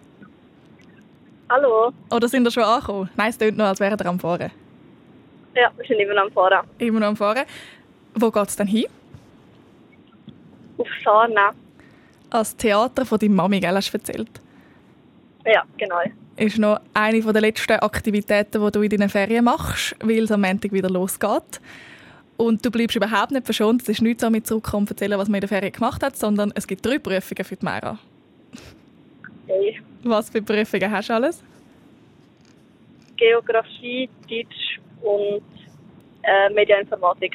Hallo. 1.50 1.92
Oder 2.12 2.28
sind 2.28 2.46
ihr 2.46 2.52
schon 2.52 2.62
angekommen? 2.62 3.10
Nein, 3.16 3.30
es 3.30 3.38
klingt 3.38 3.56
noch, 3.56 3.64
als 3.64 3.80
wären 3.80 3.98
ihr 3.98 4.06
am 4.06 4.20
Fahren. 4.20 4.52
Ja, 5.56 5.72
wir 5.76 5.84
sind 5.84 5.98
immer 5.98 6.14
noch 6.14 6.22
am 6.22 6.30
Fahren. 6.30 6.68
Immer 6.78 7.00
noch 7.00 7.08
am 7.08 7.16
Fahren. 7.16 7.46
Wo 8.14 8.30
geht 8.30 8.48
es 8.48 8.54
denn 8.54 8.68
hin? 8.68 8.86
Auf 10.78 10.86
Sarna. 11.02 11.50
Als 12.30 12.54
Theater 12.56 13.04
von 13.04 13.18
deiner 13.18 13.34
Mami, 13.34 13.58
gell, 13.58 13.74
hast 13.74 13.92
du 13.92 13.98
erzählt. 13.98 14.30
Ja, 15.44 15.64
genau. 15.76 15.96
ist 16.36 16.58
noch 16.58 16.80
eine 16.94 17.20
der 17.20 17.40
letzten 17.40 17.72
Aktivitäten, 17.72 18.64
die 18.64 18.70
du 18.70 18.82
in 18.82 18.90
deinen 18.90 19.08
Ferien 19.08 19.44
machst, 19.44 19.96
weil 20.00 20.24
es 20.24 20.32
am 20.32 20.42
Montag 20.42 20.72
wieder 20.72 20.90
losgeht. 20.90 21.60
Und 22.36 22.64
du 22.64 22.70
bleibst 22.70 22.96
überhaupt 22.96 23.32
nicht 23.32 23.44
verschont. 23.44 23.82
Es 23.82 23.88
ist 23.88 24.02
nicht 24.02 24.20
so 24.20 24.30
mit 24.30 24.46
zurückkommen 24.46 24.86
erzählen, 24.88 25.18
was 25.18 25.28
man 25.28 25.36
in 25.36 25.40
der 25.42 25.48
Ferien 25.48 25.72
gemacht 25.72 26.02
hat, 26.02 26.16
sondern 26.16 26.52
es 26.54 26.66
gibt 26.66 26.84
drei 26.84 26.98
Prüfungen 26.98 27.44
für 27.44 27.56
die 27.56 27.64
Mera. 27.64 27.98
Okay. 29.44 29.80
Was 30.04 30.30
für 30.30 30.42
Prüfungen 30.42 30.90
hast 30.90 31.08
du 31.08 31.14
alles? 31.14 31.42
Geografie, 33.16 34.08
Deutsch 34.28 34.80
und 35.02 35.42
äh, 36.22 36.52
Medieninformatik. 36.52 37.34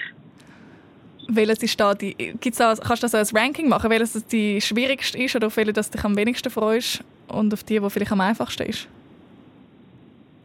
Welches 1.29 1.61
ist 1.61 1.79
da 1.79 1.93
die, 1.93 2.13
gibt's 2.39 2.57
da, 2.57 2.73
kannst 2.75 3.03
du 3.03 3.07
da 3.07 3.23
so 3.23 3.35
ein 3.35 3.43
Ranking 3.43 3.69
machen, 3.69 3.89
welches 3.89 4.13
das 4.13 4.25
die 4.25 4.59
schwierigste 4.61 5.17
ist 5.17 5.35
oder 5.35 5.47
auf 5.47 5.57
welche 5.57 5.73
das 5.73 5.89
dich 5.89 6.03
am 6.03 6.15
wenigsten 6.15 6.49
freust 6.49 7.03
und 7.27 7.53
auf 7.53 7.63
die, 7.63 7.79
die 7.79 7.89
vielleicht 7.89 8.11
am 8.11 8.21
einfachsten 8.21 8.63
ist? 8.63 8.87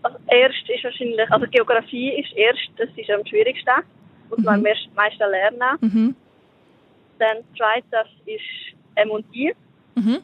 Also 0.02 0.18
erst 0.28 0.68
ist 0.68 0.84
wahrscheinlich, 0.84 1.30
also 1.30 1.46
Geografie 1.50 2.10
ist 2.20 2.32
erst, 2.36 2.70
das 2.76 2.88
ist 2.96 3.10
am 3.10 3.24
schwierigsten. 3.26 3.70
Muss 4.30 4.38
man 4.40 4.54
am 4.54 4.62
meisten 4.94 5.30
lernen. 5.30 5.78
Mhm. 5.80 6.16
Dann 7.18 7.36
zweites 7.56 8.10
ist 8.26 8.74
M&I. 8.96 9.54
Mhm. 9.94 10.22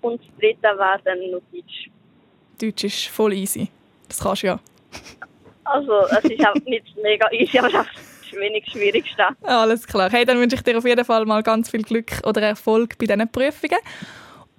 Und 0.00 0.20
das 0.20 0.28
dritte 0.38 0.62
wäre 0.62 1.00
dann 1.04 1.18
noch 1.30 1.42
Deutsch. 1.52 1.90
Deutsch 2.60 2.84
ist 2.84 3.06
voll 3.08 3.32
easy. 3.34 3.68
Das 4.08 4.20
kannst 4.20 4.42
du 4.42 4.48
ja. 4.48 4.60
Also 5.64 5.92
es 6.06 6.24
ist 6.24 6.46
auch 6.46 6.54
nicht 6.66 6.96
mega 7.02 7.30
easy, 7.32 7.58
aber 7.58 7.68
es 7.68 7.74
ist 7.74 8.32
das 8.32 8.40
wenig 8.40 8.64
Schwierigste. 8.70 9.26
Alles 9.42 9.86
klar. 9.86 10.10
Hey, 10.10 10.24
dann 10.24 10.38
wünsche 10.38 10.56
ich 10.56 10.62
dir 10.62 10.78
auf 10.78 10.84
jeden 10.84 11.04
Fall 11.04 11.24
mal 11.26 11.42
ganz 11.42 11.70
viel 11.70 11.82
Glück 11.82 12.12
oder 12.24 12.40
Erfolg 12.42 12.96
bei 12.98 13.06
diesen 13.06 13.30
Prüfungen. 13.30 13.78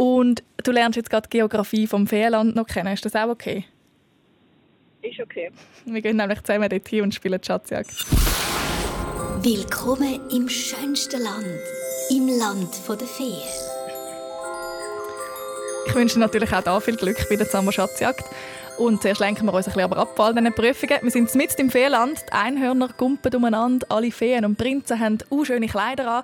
Und 0.02 0.42
du 0.64 0.72
lernst 0.72 0.98
jetzt 0.98 1.12
gerade 1.12 1.30
Geografie 1.30 1.86
vom 1.86 2.08
Feenland 2.08 2.56
noch 2.56 2.66
kennen. 2.66 2.92
Ist 2.92 3.06
das 3.06 3.16
auch 3.16 3.30
okay? 3.30 3.66
Ist 5.04 5.20
okay. 5.20 5.52
Wir 5.86 6.02
gehen 6.02 6.18
nämlich 6.18 6.42
zusammen 6.42 6.68
dorthin 6.68 7.04
und 7.04 7.14
spielen 7.14 7.40
Schatzjagd. 7.44 8.08
Willkommen 9.44 10.20
im 10.32 10.50
schönsten 10.50 11.22
Land, 11.22 11.46
im 12.10 12.28
Land 12.30 12.82
der 12.90 13.08
Feen. 13.08 13.44
Ich 15.86 15.94
wünsche 15.94 16.16
dir 16.16 16.22
natürlich 16.22 16.52
auch 16.52 16.64
da 16.64 16.80
viel 16.80 16.96
Glück 16.96 17.30
bei 17.30 17.36
der 17.36 17.48
Zambo 17.48 17.72
Schatzjagd. 17.72 18.24
Und 18.80 19.04
zuerst 19.04 19.22
lenken 19.22 19.46
wir 19.46 19.54
uns 19.54 19.68
ein 19.68 19.74
bisschen 19.74 19.84
aber 19.84 19.98
ab 19.98 20.16
von 20.16 20.26
all 20.26 20.34
diesen 20.34 20.52
Prüfungen. 20.56 20.98
Wir 21.04 21.12
sind 21.12 21.36
mitten 21.36 21.62
im 21.62 21.70
Feenland. 21.70 22.26
Die 22.28 22.34
Einhörner 22.34 22.90
gumpen 22.98 23.36
umeinander. 23.36 23.86
Alle 23.90 24.10
Feen 24.12 24.46
und 24.46 24.58
Prinzen 24.58 25.00
haben 25.00 25.20
auch 25.30 25.46
schöne 25.46 25.68
Kleider 25.68 26.10
an. 26.10 26.24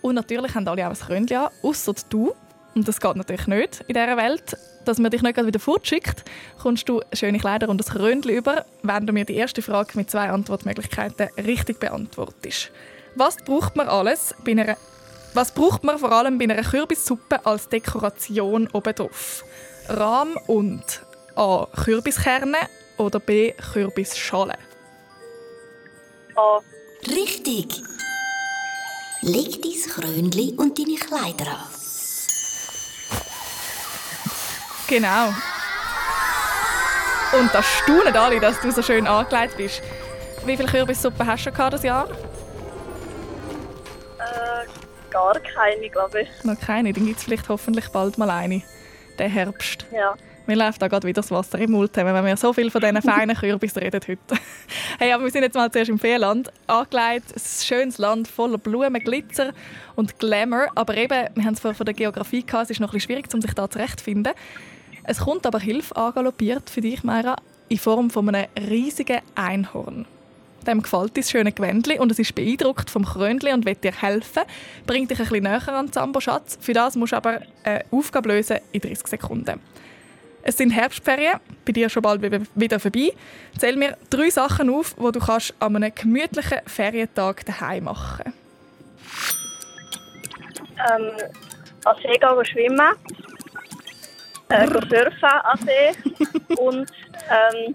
Und 0.00 0.14
natürlich 0.14 0.54
haben 0.54 0.66
alle 0.66 0.86
auch 0.86 0.92
ein 0.92 0.96
Krönchen 0.96 1.36
an, 1.36 1.50
ausser 1.62 1.92
du. 2.08 2.32
Und 2.78 2.86
das 2.86 3.00
geht 3.00 3.16
natürlich 3.16 3.48
nicht 3.48 3.80
in 3.88 3.94
dieser 3.94 4.16
Welt. 4.16 4.56
Dass 4.84 4.98
man 4.98 5.10
dich 5.10 5.20
nicht 5.20 5.36
wieder 5.36 5.58
fortschickt, 5.58 6.22
kommst 6.62 6.88
du 6.88 7.02
schöne 7.12 7.40
Kleider 7.40 7.68
und 7.68 7.80
ein 7.80 7.92
Krönchen 7.92 8.30
über, 8.30 8.64
wenn 8.84 9.04
du 9.04 9.12
mir 9.12 9.24
die 9.24 9.34
erste 9.34 9.62
Frage 9.62 9.98
mit 9.98 10.08
zwei 10.08 10.30
Antwortmöglichkeiten 10.30 11.28
richtig 11.44 11.80
beantwortest. 11.80 12.70
Was 13.16 13.36
braucht 13.38 13.74
man 13.74 13.88
alles 13.88 14.32
bei 14.44 14.52
einer 14.52 14.76
was 15.34 15.50
braucht 15.52 15.82
man 15.82 15.98
vor 15.98 16.12
allem 16.12 16.38
bei 16.38 16.44
einer 16.44 16.62
Kürbissuppe 16.62 17.44
als 17.44 17.68
Dekoration 17.68 18.68
obendrauf? 18.72 19.44
Rahm 19.88 20.38
und 20.46 21.02
A. 21.34 21.66
Kürbiskerne 21.84 22.58
oder 22.96 23.18
B. 23.18 23.52
Kürbisschale? 23.72 24.54
A. 26.36 26.60
Richtig. 27.08 27.82
Leg 29.22 29.60
dein 29.62 29.90
Krönli 29.90 30.54
und 30.56 30.78
deine 30.78 30.94
Kleider 30.94 31.50
an. 31.50 31.77
Genau. 34.88 35.34
Und 37.38 37.54
da 37.54 37.62
staunen 37.62 38.16
alle, 38.16 38.40
dass 38.40 38.60
du 38.60 38.70
so 38.70 38.82
schön 38.82 39.06
angelegt 39.06 39.56
bist. 39.58 39.82
Wie 40.46 40.56
viele 40.56 40.68
Kürbissuppen 40.68 41.26
hast 41.26 41.44
du 41.46 41.54
schon 41.54 41.70
das 41.70 41.82
Jahr? 41.82 42.08
Äh, 44.18 44.66
gar 45.10 45.38
keine, 45.40 45.90
glaube 45.90 46.22
ich. 46.22 46.28
Noch 46.44 46.58
keine. 46.58 46.92
Dann 46.92 47.04
gibt 47.04 47.18
es 47.18 47.24
vielleicht 47.24 47.48
hoffentlich 47.50 47.88
bald 47.90 48.16
mal 48.16 48.30
eine. 48.30 48.62
Der 49.18 49.28
Herbst. 49.28 49.84
Ja. 49.92 50.14
Mir 50.46 50.56
läuft 50.56 50.80
da 50.80 50.88
gerade 50.88 51.06
wieder 51.06 51.20
das 51.20 51.30
Wasser 51.30 51.58
im 51.58 51.72
Mund, 51.72 51.94
haben, 51.98 52.14
wenn 52.14 52.24
wir 52.24 52.36
so 52.38 52.54
viel 52.54 52.70
von 52.70 52.80
diesen 52.80 53.02
feinen 53.02 53.36
Kürbissen 53.40 53.82
reden 53.82 54.00
heute. 54.08 54.42
hey, 54.98 55.12
aber 55.12 55.24
wir 55.24 55.30
sind 55.30 55.42
jetzt 55.42 55.54
mal 55.54 55.70
zuerst 55.70 55.90
im 55.90 55.98
Feenland. 55.98 56.50
Angelegt, 56.66 57.34
ein 57.36 57.42
schönes 57.62 57.98
Land 57.98 58.28
voller 58.28 58.56
Blumen, 58.56 59.04
Glitzer 59.04 59.52
und 59.94 60.18
Glamour. 60.18 60.68
Aber 60.74 60.96
eben, 60.96 61.28
wir 61.34 61.44
haben 61.44 61.52
es 61.52 61.60
vorhin 61.60 61.76
von 61.76 61.84
der 61.84 61.94
Geografie 61.94 62.42
gehabt, 62.42 62.64
es 62.64 62.70
ist 62.70 62.80
noch 62.80 62.88
ein 62.88 62.92
bisschen 62.92 63.12
schwierig, 63.12 63.26
um 63.34 63.42
sich 63.42 63.52
da 63.52 63.68
zurechtzufinden. 63.68 64.32
Es 65.10 65.20
kommt 65.20 65.46
aber 65.46 65.58
Hilfe 65.58 65.96
angaloppiert 65.96 66.68
für 66.68 66.82
dich, 66.82 67.02
Meira, 67.02 67.36
in 67.70 67.78
Form 67.78 68.10
von 68.10 68.28
einem 68.28 68.46
riesigen 68.68 69.20
Einhorn. 69.34 70.04
Dem 70.66 70.82
gefällt 70.82 71.16
das 71.16 71.30
schöne 71.30 71.50
Gewändli 71.50 71.98
und 71.98 72.12
es 72.12 72.18
ist 72.18 72.34
beeindruckt 72.34 72.90
vom 72.90 73.06
Krönli 73.06 73.54
und 73.54 73.64
will 73.64 73.74
dir 73.76 73.92
helfen. 74.02 74.42
Bringt 74.86 75.10
dich 75.10 75.18
ein 75.18 75.26
bisschen 75.28 75.44
näher 75.44 75.66
an 75.68 75.90
Zambo-Schatz. 75.90 76.58
Für 76.60 76.74
das 76.74 76.94
musst 76.94 77.12
du 77.12 77.16
aber 77.16 77.40
eine 77.64 77.86
Aufgabe 77.90 78.28
lösen 78.28 78.58
in 78.72 78.82
30 78.82 79.06
Sekunden. 79.06 79.60
Es 80.42 80.58
sind 80.58 80.72
Herbstferien, 80.72 81.40
bei 81.64 81.72
dir 81.72 81.88
schon 81.88 82.02
bald 82.02 82.20
wieder- 82.20 82.42
wieder 82.54 82.78
vorbei. 82.78 83.10
Zähl 83.56 83.76
mir 83.76 83.96
drei 84.10 84.28
Sachen 84.28 84.68
auf, 84.68 84.94
die 84.94 85.12
du 85.12 85.20
kannst 85.20 85.54
an 85.58 85.76
einem 85.76 85.94
gemütlichen 85.94 86.58
Ferientag 86.66 87.46
daheim 87.46 87.84
machen 87.84 88.34
Ähm, 90.92 91.10
an 91.84 91.96
See 92.02 92.18
gehen 92.18 92.44
schwimmen. 92.44 92.92
Äh, 94.50 94.66
go 94.66 94.80
surfen 94.80 95.28
an 95.44 95.58
See. 95.58 95.92
und 96.58 96.90
ähm, 97.30 97.74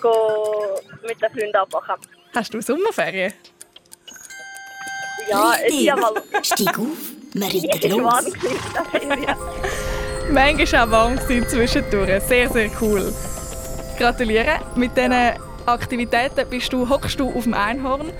go 0.00 0.80
mit 1.06 1.20
den 1.20 1.30
Freunden 1.30 1.56
abmachen. 1.56 1.96
Hast 2.34 2.52
du 2.54 2.60
Sommerferien? 2.60 3.32
Ja, 5.28 5.52
ist 5.66 5.80
ja 5.80 5.96
mal... 5.96 6.12
Steig 6.42 6.78
auf, 6.78 6.86
wir 7.32 7.46
reiten 7.72 7.90
los. 7.90 8.32
Manchmal 10.30 10.86
auch 10.86 10.90
warm 10.90 11.16
gewesen 11.16 11.48
zwischendurch. 11.48 12.22
Sehr, 12.22 12.48
sehr 12.48 12.70
cool. 12.80 13.12
Gratuliere. 13.98 14.60
Mit 14.74 14.96
diesen 14.96 15.12
Aktivitäten 15.66 16.48
bist 16.48 16.72
du, 16.72 16.88
hockst 16.88 17.18
du 17.20 17.30
auf 17.30 17.44
dem 17.44 17.54
Einhorn 17.54 18.12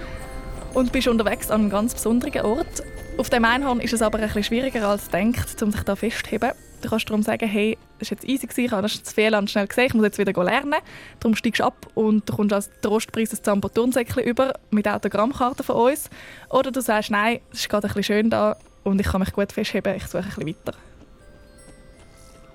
und 0.74 0.92
bist 0.92 1.08
unterwegs 1.08 1.50
an 1.50 1.62
einem 1.62 1.70
ganz 1.70 1.94
besonderen 1.94 2.44
Ort. 2.44 2.82
Auf 3.18 3.30
dem 3.30 3.44
Einhorn 3.44 3.80
ist 3.80 3.92
es 3.92 4.02
aber 4.02 4.18
ein 4.18 4.26
bisschen 4.26 4.44
schwieriger 4.44 4.88
als 4.88 5.08
denkt, 5.08 5.62
um 5.62 5.72
sich 5.72 5.82
da 5.82 5.96
festzuheben. 5.96 6.52
Du 6.82 6.90
kannst 6.90 7.08
darum 7.08 7.22
sagen, 7.22 7.48
hey, 7.48 7.78
das 7.98 8.10
war 8.10 8.16
jetzt 8.16 8.28
easy, 8.28 8.46
gewesen, 8.46 8.64
ich 8.66 8.70
habe 8.72 8.82
das 8.82 9.12
Fehland 9.12 9.50
schnell 9.50 9.66
gesehen, 9.66 9.86
ich 9.86 9.94
muss 9.94 10.04
jetzt 10.04 10.18
wieder 10.18 10.44
lernen. 10.44 10.74
Darum 11.20 11.34
steigst 11.34 11.60
du 11.60 11.64
ab 11.64 11.86
und 11.94 12.28
du 12.28 12.36
kommst 12.36 12.52
als 12.52 12.70
Trostpreis 12.82 13.32
ein 13.32 13.42
Zambo-Turnsäckchen 13.42 14.22
über 14.22 14.54
mit 14.70 14.86
Autogrammkarten 14.86 15.64
von 15.64 15.76
uns. 15.76 16.10
Oder 16.50 16.70
du 16.70 16.80
sagst, 16.80 17.10
nein, 17.10 17.40
es 17.52 17.60
ist 17.60 17.68
gerade 17.68 17.86
ein 17.86 17.94
bisschen 17.94 18.04
schön 18.04 18.30
da 18.30 18.56
und 18.84 19.00
ich 19.00 19.06
kann 19.06 19.20
mich 19.20 19.32
gut 19.32 19.52
festheben, 19.52 19.96
ich 19.96 20.06
suche 20.06 20.18
ein 20.18 20.24
bisschen 20.24 20.46
weiter. 20.48 20.78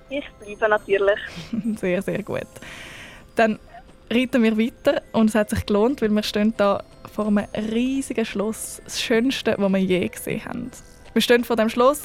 Ich 0.10 0.26
bleibe 0.40 0.70
natürlich. 0.70 1.20
Sehr, 1.80 2.02
sehr 2.02 2.22
gut. 2.22 2.48
Dann 3.36 3.60
reiten 4.12 4.44
wir 4.44 4.58
weiter 4.58 5.02
und 5.14 5.30
es 5.30 5.36
hat 5.36 5.50
sich 5.50 5.66
gelohnt, 5.66 6.02
weil 6.02 6.10
wir 6.10 6.24
stehen 6.24 6.54
da 6.58 6.84
vor 7.14 7.28
einem 7.28 7.46
riesigen 7.72 8.26
Schloss, 8.26 8.82
das 8.84 9.02
schönste, 9.02 9.56
das 9.58 9.72
wir 9.72 9.80
je 9.80 10.08
gesehen 10.08 10.44
haben. 10.46 10.72
Wir 11.14 11.22
stehen 11.22 11.44
vor 11.44 11.56
dem 11.56 11.70
Schloss. 11.70 12.04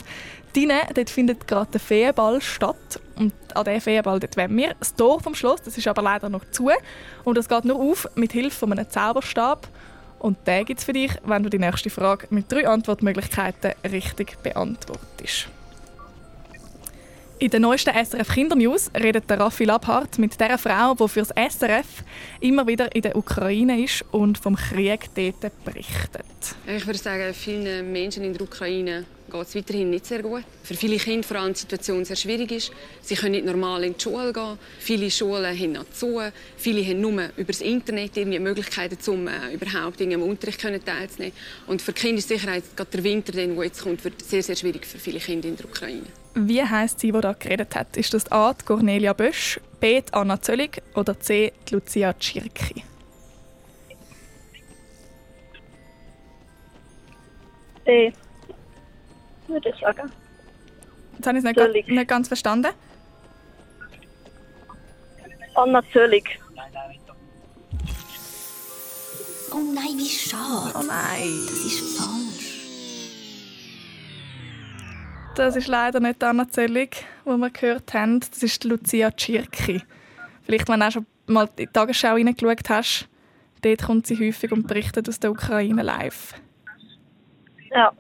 Drinnen, 0.57 0.81
dort 0.95 1.11
findet 1.11 1.47
gerade 1.47 1.73
der 1.73 1.81
Feenball 1.81 2.41
statt 2.41 2.99
und 3.17 3.35
an 3.55 3.65
diesem 3.65 3.81
Feenball 3.83 4.19
dort 4.19 4.39
wollen 4.39 4.57
wir. 4.57 4.75
Das 4.79 4.95
Tor 4.95 5.21
vom 5.21 5.35
Schloss, 5.35 5.61
das 5.63 5.77
ist 5.77 5.87
aber 5.87 6.01
leider 6.01 6.31
noch 6.31 6.51
zu 6.51 6.71
und 7.25 7.37
das 7.37 7.47
geht 7.47 7.67
nur 7.67 7.77
auf 7.77 8.09
mit 8.15 8.33
Hilfe 8.33 8.61
von 8.61 8.73
einem 8.73 8.89
Zauberstab. 8.89 9.69
Und 10.19 10.39
den 10.47 10.65
gibt 10.65 10.81
es 10.81 10.87
für 10.87 10.95
dich, 10.95 11.13
wenn 11.25 11.43
du 11.43 11.51
die 11.51 11.59
nächste 11.59 11.91
Frage 11.91 12.27
mit 12.31 12.51
drei 12.51 12.67
Antwortmöglichkeiten 12.67 13.73
richtig 13.85 14.39
beantwortest. 14.43 15.49
In 17.39 17.51
der 17.51 17.61
neuesten 17.61 17.93
SRF 17.93 18.33
Kindernews 18.33 18.91
redet 18.99 19.29
der 19.29 19.39
Raffi 19.39 19.65
Labhardt 19.65 20.19
mit 20.19 20.41
der 20.41 20.57
Frau, 20.57 20.95
die 20.95 21.07
für 21.07 21.21
das 21.21 21.35
SRF 21.53 22.03
immer 22.41 22.67
wieder 22.67 22.97
in 22.97 23.03
der 23.03 23.15
Ukraine 23.15 23.85
ist 23.85 24.07
und 24.11 24.39
vom 24.39 24.57
Krieg 24.57 25.11
dort 25.15 25.65
berichtet. 25.67 26.25
Ich 26.67 26.87
würde 26.87 26.99
sagen, 26.99 27.35
vielen 27.35 27.93
Menschen 27.93 28.25
in 28.25 28.33
der 28.33 28.41
Ukraine 28.41 29.05
geht 29.31 29.43
es 29.43 29.55
weiterhin 29.55 29.91
nicht 29.91 30.07
sehr 30.07 30.23
gut. 30.23 30.45
Für 30.63 30.75
viele 30.75 30.97
Kinder 30.97 31.27
vor 31.27 31.39
allem 31.39 31.53
die 31.53 31.61
Situation 31.61 32.05
sehr 32.05 32.17
schwierig 32.17 32.53
ist. 32.53 32.73
Sie 33.03 33.15
können 33.15 33.33
nicht 33.33 33.47
normal 33.47 33.85
in 33.85 33.95
die 33.95 34.01
Schule 34.01 34.33
gehen. 34.33 34.59
Viele 34.79 35.11
Schulen 35.11 35.59
haben 35.59 35.73
noch 35.73 35.91
zu. 35.91 36.21
Viele 36.57 36.85
haben 36.85 37.01
nur 37.01 37.31
über 37.37 37.53
das 37.53 37.61
Internet 37.61 38.17
irgendwie 38.17 38.39
Möglichkeiten, 38.39 38.99
um 39.11 39.29
äh, 39.29 39.53
überhaupt 39.55 40.01
irgendwie 40.01 40.17
am 40.17 40.23
Unterricht 40.23 40.61
teilzunehmen. 40.61 41.35
Und 41.67 41.83
für 41.83 41.93
die 41.93 42.01
Kinder 42.01 42.19
ist 42.19 42.77
gerade 42.77 42.91
der 42.93 43.05
Winter, 43.05 43.33
der 43.33 43.47
jetzt 43.65 43.83
kommt, 43.83 44.05
wird 44.05 44.23
sehr, 44.23 44.43
sehr 44.43 44.57
schwierig 44.57 44.87
für 44.87 44.99
viele 44.99 45.19
Kinder 45.19 45.49
in 45.49 45.57
der 45.57 45.67
Ukraine. 45.67 46.03
Wie 46.35 46.63
heisst 46.63 47.01
sie, 47.01 47.13
die 47.13 47.21
da 47.21 47.33
geredet 47.33 47.75
hat? 47.75 47.97
Ist 47.97 48.13
das 48.13 48.31
A. 48.31 48.53
die 48.53 48.65
Cornelia 48.65 49.13
Bösch, 49.13 49.59
B. 49.81 50.03
die 50.03 50.13
Anna 50.13 50.41
Zöllig 50.41 50.83
oder 50.95 51.19
C. 51.19 51.53
die 51.69 51.75
Lucia 51.75 52.13
Tschirki? 52.13 52.85
D. 57.87 58.13
Würde 59.49 59.69
ich 59.69 59.81
sagen. 59.81 60.11
Jetzt 61.17 61.27
habe 61.27 61.39
ich 61.39 61.45
es 61.45 61.51
nicht, 61.51 61.57
ga- 61.57 61.69
nicht 61.95 62.09
ganz 62.09 62.29
verstanden. 62.29 62.73
Anna 65.55 65.83
Zöllig. 65.93 66.39
Oh 69.53 69.59
nein, 69.75 69.97
wie 69.97 70.09
schade. 70.09 70.73
Oh 70.79 70.83
nein. 70.87 71.31
Das 71.47 71.65
ist 71.65 71.99
falsch. 71.99 72.67
Das 75.35 75.57
ist 75.57 75.69
leider 75.69 76.01
nicht 76.01 76.21
die 76.21 76.27
Anna 76.27 76.49
Zöllig, 76.49 77.07
die 77.25 77.31
wir 77.31 77.51
gehört 77.51 77.95
haben. 77.95 78.21
Das 78.21 78.43
ist 78.43 78.65
Lucia 78.65 79.11
Tschirki. 79.11 79.83
Vielleicht, 80.43 80.69
wenn 80.69 80.81
du 80.81 80.87
auch 80.87 80.93
schon 80.93 81.07
mal 81.27 81.45
in 81.45 81.57
die 81.57 81.67
Tagesschau 81.67 82.13
reingeschaut 82.15 82.69
hast, 82.69 83.09
dort 83.63 83.83
kommt 83.83 84.07
sie 84.07 84.19
häufig 84.19 84.53
und 84.53 84.67
berichtet 84.67 85.09
aus 85.09 85.19
der 85.21 85.31
Ukraine 85.31 85.83
live. 85.83 86.35
Ja. 87.71 87.93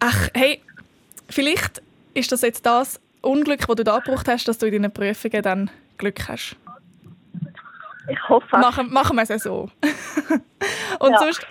Ach, 0.00 0.28
hey, 0.34 0.62
vielleicht 1.28 1.82
ist 2.14 2.32
das 2.32 2.42
jetzt 2.42 2.66
das 2.66 3.00
Unglück, 3.22 3.66
das 3.66 3.76
du 3.76 3.84
da 3.84 3.98
gebraucht 3.98 4.28
hast, 4.28 4.48
dass 4.48 4.58
du 4.58 4.66
in 4.66 4.82
deinen 4.82 4.92
Prüfungen 4.92 5.42
dann 5.42 5.70
Glück 5.98 6.28
hast. 6.28 6.56
Ich 8.08 8.28
hoffe. 8.28 8.58
Machen, 8.58 8.92
machen 8.92 9.16
wir 9.16 9.28
es 9.28 9.42
so. 9.42 9.70
und 10.98 11.12
Ja. 11.12 11.18
sonst 11.18 11.46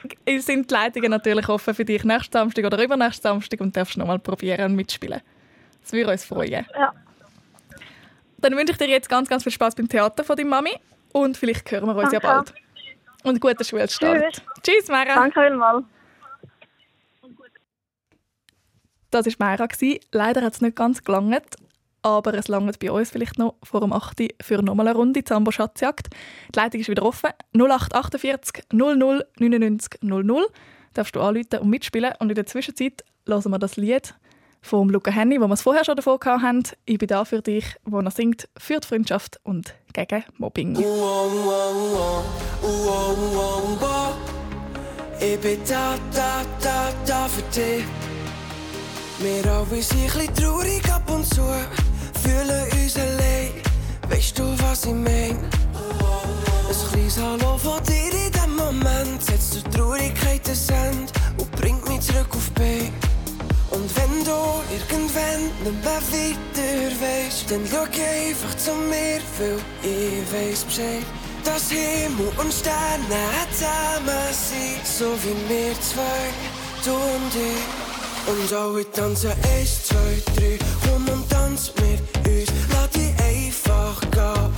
sind 0.46 0.70
die 0.70 0.74
Leitungen 0.74 1.12
natürlich 1.12 1.48
offen 1.48 1.74
für 1.74 1.86
dich 1.86 2.04
nächsten 2.04 2.34
Samstag 2.34 2.66
oder 2.66 2.84
übernächsten 2.84 3.24
Samstag 3.30 3.62
und 3.62 3.78
darfst 3.78 3.98
nochmal 3.98 4.20
probieren 4.20 4.66
und 4.72 4.76
mitspielen. 4.76 5.22
Das 5.82 5.94
würde 5.94 6.12
uns 6.12 6.26
freuen. 6.26 6.66
Ja. 6.76 6.94
Dann 8.40 8.56
wünsche 8.58 8.72
ich 8.74 8.78
dir 8.78 8.88
jetzt 8.90 9.10
ganz, 9.10 9.30
ganz 9.30 9.44
viel 9.44 9.52
Spaß 9.52 9.76
beim 9.76 9.88
Theater 9.88 10.24
von 10.24 10.36
deiner 10.36 10.50
Mami 10.50 10.76
und 11.14 11.38
vielleicht 11.38 11.70
hören 11.72 11.86
wir 11.86 11.96
uns 11.96 12.12
ja 12.12 12.20
Danke. 12.20 12.52
bald. 12.52 12.54
Und 13.24 13.40
guten 13.40 13.64
Schulstart. 13.64 14.34
Tschüss. 14.34 14.42
Tschüss, 14.64 14.88
Mara. 14.88 15.14
Danke 15.16 15.42
vielmals. 15.42 15.84
Das 19.12 19.26
war 19.40 19.58
gewesen. 19.58 20.00
Leider 20.12 20.42
hat 20.42 20.54
es 20.54 20.62
nicht 20.62 20.76
ganz 20.76 21.04
gelangt, 21.04 21.56
aber 22.02 22.34
es 22.34 22.48
langt 22.48 22.80
bei 22.80 22.92
uns 22.92 23.10
vielleicht 23.10 23.38
noch 23.38 23.56
vor 23.64 23.82
dem 23.82 23.92
8. 23.92 24.20
Uhr 24.20 24.28
für 24.42 24.62
nochmal 24.62 24.88
eine 24.88 24.98
Runde 24.98 25.24
Zambo 25.24 25.52
Schatzjagd. 25.52 26.10
Die 26.54 26.60
Leitung 26.60 26.82
ist 26.82 26.90
wieder 26.90 27.04
offen. 27.04 27.32
0848 27.54 28.66
00 28.72 29.26
99 29.38 30.02
00. 30.02 30.46
Darfst 30.94 31.16
du 31.16 31.22
anrufen 31.22 31.60
und 31.60 31.70
mitspielen. 31.70 32.14
Und 32.20 32.30
in 32.30 32.36
der 32.36 32.46
Zwischenzeit 32.46 33.04
hören 33.28 33.52
wir 33.52 33.60
das 33.60 33.78
Lied 33.78 34.16
von 34.62 34.90
Luca 34.90 35.12
Henny, 35.12 35.40
wo 35.40 35.48
wir 35.48 35.54
es 35.54 35.62
vorher 35.62 35.86
schon 35.86 35.96
davon 35.96 36.20
haben. 36.26 36.64
Ich 36.86 36.98
bin 36.98 37.08
da 37.08 37.26
für 37.26 37.42
dich, 37.42 37.66
wo 37.86 38.00
er 38.00 38.12
singt 38.12 38.50
für 38.58 38.80
die 38.80 38.88
Freundschaft 38.88 39.40
und 39.44 39.74
gegen 39.94 40.24
Mobbing. 40.38 40.78
Ich 45.22 45.40
bin 45.40 45.60
da, 45.68 45.96
da, 46.14 46.42
da, 46.62 46.94
da 47.06 47.28
für 47.28 47.42
dich. 47.54 47.84
Wir 49.22 49.46
alle 49.52 49.84
sind 49.84 50.16
ein 50.16 50.34
traurig 50.34 50.90
ab 50.90 51.04
und 51.12 51.26
zu, 51.26 51.44
fühlen 52.24 52.64
uns 52.72 52.96
allein. 52.96 53.52
Weißt 54.08 54.40
du, 54.40 54.44
was 54.64 54.86
ich 54.86 54.94
mein? 54.94 55.36
Ein 55.36 56.90
kleines 56.90 57.20
Hallo 57.20 57.58
von 57.58 57.84
dir 57.84 58.14
in 58.14 58.32
dem 58.32 58.56
Moment 58.56 59.22
setzt 59.22 59.58
die 59.58 59.70
Traurigkeit 59.72 60.48
ein 60.48 60.76
Ende 60.86 61.12
und 61.38 61.52
bringt 61.52 61.86
mich 61.90 62.00
zurück 62.00 62.30
auf 62.30 62.50
Bein. 62.52 62.94
Und 63.72 63.94
wenn 63.98 64.24
du 64.24 64.40
irgendwann 64.72 65.44
nicht 65.66 65.84
mehr 65.84 66.02
weiter 66.02 66.96
weißt, 67.02 67.52
dann 67.52 67.68
schau 67.70 67.84
einfach 67.84 68.56
zu 68.56 68.72
mir, 68.74 69.20
weil 69.38 69.60
ich 69.84 70.32
weiß 70.32 70.64
Bescheid. 70.64 71.04
Dass 71.44 71.70
Himmel 71.70 72.32
und 72.38 72.54
Sterne 72.54 73.28
zusammen 73.52 74.32
sind, 74.32 74.88
so 74.88 75.12
wie 75.24 75.50
wir 75.54 75.74
zwei, 75.82 76.32
du 76.86 76.94
und 76.94 77.36
ich. 77.36 77.89
Und 78.30 78.54
alle 78.54 78.92
tanzen 78.92 79.32
eins, 79.32 79.86
zwei, 79.86 80.22
drei, 80.36 80.60
komm 80.84 81.08
und 81.10 81.28
tanz 81.32 81.72
mit 81.78 82.00
uns. 82.28 82.50
Lass 82.72 82.90
dich 82.92 83.12
einfach 83.18 84.00
gehen 84.12 84.49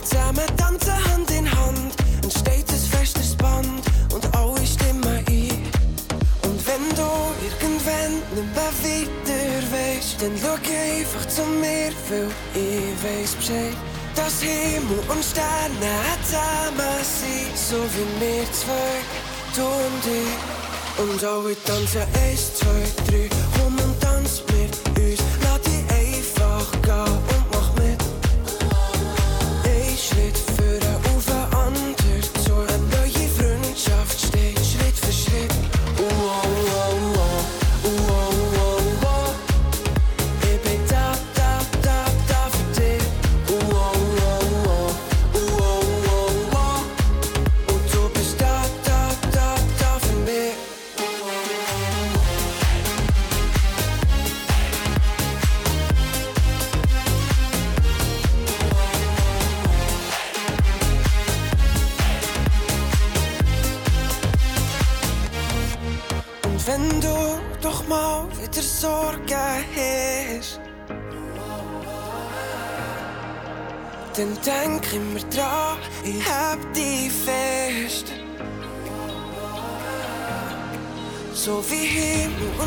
wir 0.00 0.06
zusammen 0.06 0.56
tanzen 0.56 1.12
Hand 1.12 1.30
in 1.30 1.50
Hand, 1.50 1.94
ein 2.22 2.30
festes 2.30 3.34
Band 3.36 3.82
und 4.14 4.36
alle 4.36 4.66
stimmen 4.66 5.04
ein. 5.04 5.62
Und 6.42 6.66
wenn 6.66 6.88
du 6.96 7.10
irgendwann 7.44 8.14
nicht 8.34 8.54
mehr 8.54 8.72
weiter 8.84 9.62
weißt, 9.72 10.22
dann 10.22 10.32
schau 10.40 10.54
einfach 10.54 11.28
zu 11.28 11.42
mir, 11.42 11.92
weil 12.08 12.30
ich 12.54 12.94
weiß 13.02 13.34
Bescheid. 13.36 13.76
Dass 14.16 14.40
Himmel 14.40 14.98
und 15.08 15.24
Sterne 15.24 15.94
zusammen 16.24 17.00
sind, 17.02 17.56
so 17.56 17.76
wie 17.94 18.20
wir 18.20 18.44
zwei, 18.52 19.00
du 19.54 19.62
und 19.62 20.06
ich. 20.06 20.38
Und 20.98 21.24
alle 21.24 21.56
tanzen 21.64 22.02
eins, 22.22 22.54
zwei, 22.54 22.82
drei, 23.06 23.28
komm 23.56 23.74
und 23.78 24.00
tanz 24.00 24.42
mit 24.48 24.76
uns. 24.98 25.20
Lass 25.42 25.60
dich 25.62 25.84
einfach 25.90 26.72
gehen 26.82 27.29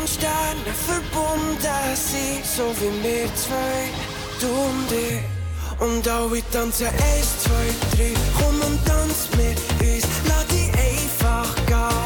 und 0.04 0.10
Sterne 0.10 0.74
verbunden 0.86 1.96
sind, 1.96 2.44
so 2.44 2.64
wie 2.78 3.02
wir 3.02 3.34
zwei, 3.34 3.88
du 4.38 4.48
und 4.48 4.92
ich. 4.92 5.22
Und 5.80 6.06
alle 6.06 6.42
tanzen 6.50 6.88
eins, 6.88 7.42
zwei, 7.42 7.96
drei, 7.96 8.12
komm 8.38 8.60
und 8.60 8.84
tanz 8.84 9.28
mit 9.38 9.58
uns. 9.80 10.04
Lass 10.28 10.46
dich 10.48 10.68
einfach 10.74 11.56
gehen 11.66 12.03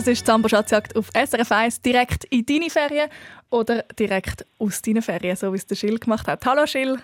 Das 0.00 0.06
ist 0.06 0.24
Zambo 0.24 0.48
Schatzjagd 0.48 0.96
auf 0.96 1.10
SRF 1.14 1.52
1 1.52 1.82
direkt 1.82 2.24
in 2.30 2.46
deine 2.46 2.70
Ferien 2.70 3.10
oder 3.50 3.82
direkt 3.98 4.46
aus 4.58 4.80
deinen 4.80 5.02
Ferien, 5.02 5.36
so 5.36 5.52
wie 5.52 5.58
es 5.58 5.66
der 5.66 5.74
Schill 5.74 5.98
gemacht 5.98 6.26
hat. 6.26 6.42
Hallo 6.46 6.66
Schill. 6.66 6.98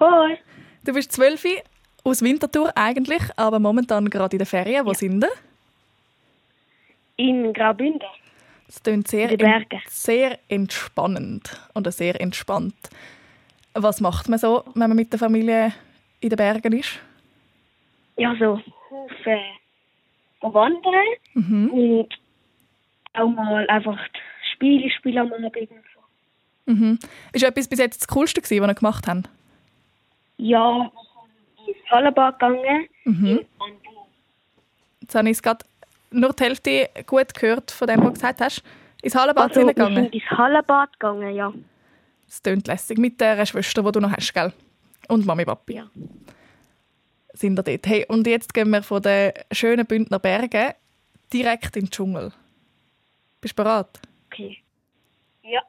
Hoi. 0.00 0.38
Du 0.82 0.94
bist 0.94 1.12
12 1.12 1.44
aus 2.04 2.22
Winterthur 2.22 2.72
eigentlich, 2.74 3.22
aber 3.36 3.58
momentan 3.58 4.08
gerade 4.08 4.36
in 4.36 4.38
den 4.38 4.46
Ferien. 4.46 4.86
Wo 4.86 4.94
sind 4.94 5.20
wir? 5.20 5.28
In 7.16 7.52
Graubünden. 7.52 8.08
Das 8.66 8.82
klingt 8.82 9.06
sehr, 9.06 9.36
Bergen. 9.36 9.82
sehr 9.90 10.38
entspannend 10.48 11.50
oder 11.74 11.92
sehr 11.92 12.18
entspannt. 12.18 12.88
Was 13.74 14.00
macht 14.00 14.30
man 14.30 14.38
so, 14.38 14.64
wenn 14.72 14.88
man 14.88 14.96
mit 14.96 15.12
der 15.12 15.18
Familie 15.18 15.74
in 16.18 16.30
den 16.30 16.36
Bergen 16.38 16.72
ist? 16.72 16.98
Ja, 18.16 18.34
so 18.40 18.58
Haufen 18.90 19.55
wandern 20.40 21.06
Mhm. 21.34 21.70
und 21.70 22.08
auch 23.14 23.28
mal 23.28 23.66
einfach 23.68 23.98
Spiele 24.52 24.90
spielen 24.90 25.18
am 25.18 25.32
Abend. 25.32 25.56
und 25.56 25.68
so. 25.94 26.72
Mhm. 26.72 26.98
Ist 27.32 27.44
etwas 27.44 27.68
bis 27.68 27.78
jetzt 27.78 28.00
das 28.02 28.08
Coolste, 28.08 28.40
gewesen, 28.40 28.62
was 28.62 28.70
ihr 28.70 28.74
gemacht 28.74 29.06
habt? 29.06 29.28
Ja, 30.38 30.78
wir 30.78 30.90
sind 31.64 31.76
ins 31.76 31.90
Hallenbad 31.90 32.38
gegangen. 32.38 32.86
Mhm. 33.04 33.40
Jetzt 35.00 35.14
habe 35.14 35.28
ich 35.28 35.36
es 35.36 35.42
gerade 35.42 35.64
nur 36.10 36.32
die 36.32 36.42
Hälfte 36.44 36.88
gut 37.06 37.34
gehört 37.34 37.70
von 37.70 37.86
dem, 37.88 37.98
was 38.00 38.06
du 38.06 38.12
gesagt 38.14 38.40
hast. 38.40 38.62
Ins 39.02 39.14
Hallenbad 39.14 39.44
Also, 39.50 39.60
wir 39.60 39.68
hineingegangen. 39.68 40.10
sind 40.10 40.14
ins 40.14 40.30
Hallenbad 40.38 40.92
gegangen, 40.94 41.34
ja. 41.34 41.52
Das 42.26 42.42
klingt 42.42 42.66
lässig. 42.66 42.98
Mit 42.98 43.20
der 43.20 43.44
Schwester, 43.46 43.82
die 43.82 43.92
du 43.92 44.00
noch 44.00 44.12
hast, 44.12 44.32
gell? 44.34 44.52
Und 45.08 45.24
Mami, 45.24 45.44
Papi. 45.44 45.74
Ja. 45.76 45.86
Sind 47.36 47.56
wir 47.56 47.62
dort. 47.62 47.86
Hey, 47.86 48.06
und 48.08 48.26
jetzt 48.26 48.54
gehen 48.54 48.70
wir 48.70 48.82
von 48.82 49.02
den 49.02 49.32
schönen 49.52 49.84
Bündner 49.84 50.18
Bergen 50.18 50.72
direkt 51.30 51.76
in 51.76 51.84
den 51.84 51.90
Dschungel. 51.90 52.32
Bist 53.42 53.58
du 53.58 53.62
bereit? 53.62 54.00
Okay. 54.26 54.56
Ja. 55.42 55.60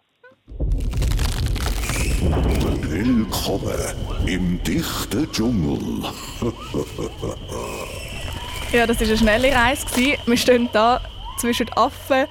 Willkommen 2.81 3.73
im 4.25 4.63
dichten 4.63 5.29
Dschungel. 5.33 6.03
Ja, 8.71 8.87
das 8.87 8.99
war 9.01 9.07
eine 9.07 9.17
schnelle 9.17 9.53
Reise. 9.53 9.85
gewesen. 9.87 10.17
Wir 10.25 10.37
stehen 10.37 10.69
hier 10.71 11.01
zwischen 11.37 11.65
den 11.65 11.77
Affen, 11.77 12.27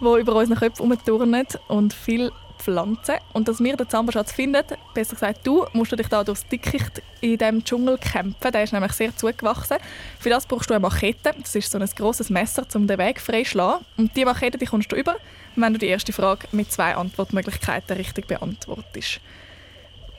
die 0.00 0.20
über 0.20 0.34
unseren 0.34 0.58
Köpfen 0.58 0.86
herumturnen 0.90 1.46
und 1.68 1.92
viel 1.92 2.32
Pflanzen. 2.58 3.16
Und 3.32 3.48
dass 3.48 3.62
wir 3.62 3.76
den 3.76 3.88
Zamberschatz 3.88 4.32
finden, 4.32 4.64
besser 4.94 5.14
gesagt 5.14 5.46
du, 5.46 5.66
musst 5.72 5.92
du 5.92 5.96
dich 5.96 6.08
da 6.08 6.24
durchs 6.24 6.46
Dickicht 6.46 7.02
in 7.20 7.38
diesem 7.38 7.64
Dschungel 7.64 7.98
kämpfen. 7.98 8.52
Der 8.52 8.62
ist 8.62 8.72
nämlich 8.72 8.92
sehr 8.92 9.16
zugewachsen. 9.16 9.78
Für 10.18 10.30
das 10.30 10.46
brauchst 10.46 10.70
du 10.70 10.74
eine 10.74 10.80
Machete. 10.80 11.34
Das 11.40 11.54
ist 11.54 11.70
so 11.70 11.78
ein 11.78 11.88
grosses 11.96 12.30
Messer, 12.30 12.66
um 12.74 12.86
den 12.86 12.98
Weg 12.98 13.20
freizuschlagen. 13.20 13.84
Und 13.96 14.14
diese 14.16 14.26
Machete 14.26 14.58
die 14.58 14.66
kommst 14.66 14.92
du 14.92 14.96
über, 14.96 15.16
wenn 15.56 15.72
du 15.72 15.78
die 15.78 15.88
erste 15.88 16.12
Frage 16.12 16.46
mit 16.52 16.72
zwei 16.72 16.94
Antwortmöglichkeiten 16.94 17.96
richtig 17.96 18.26
beantwortest. 18.26 19.20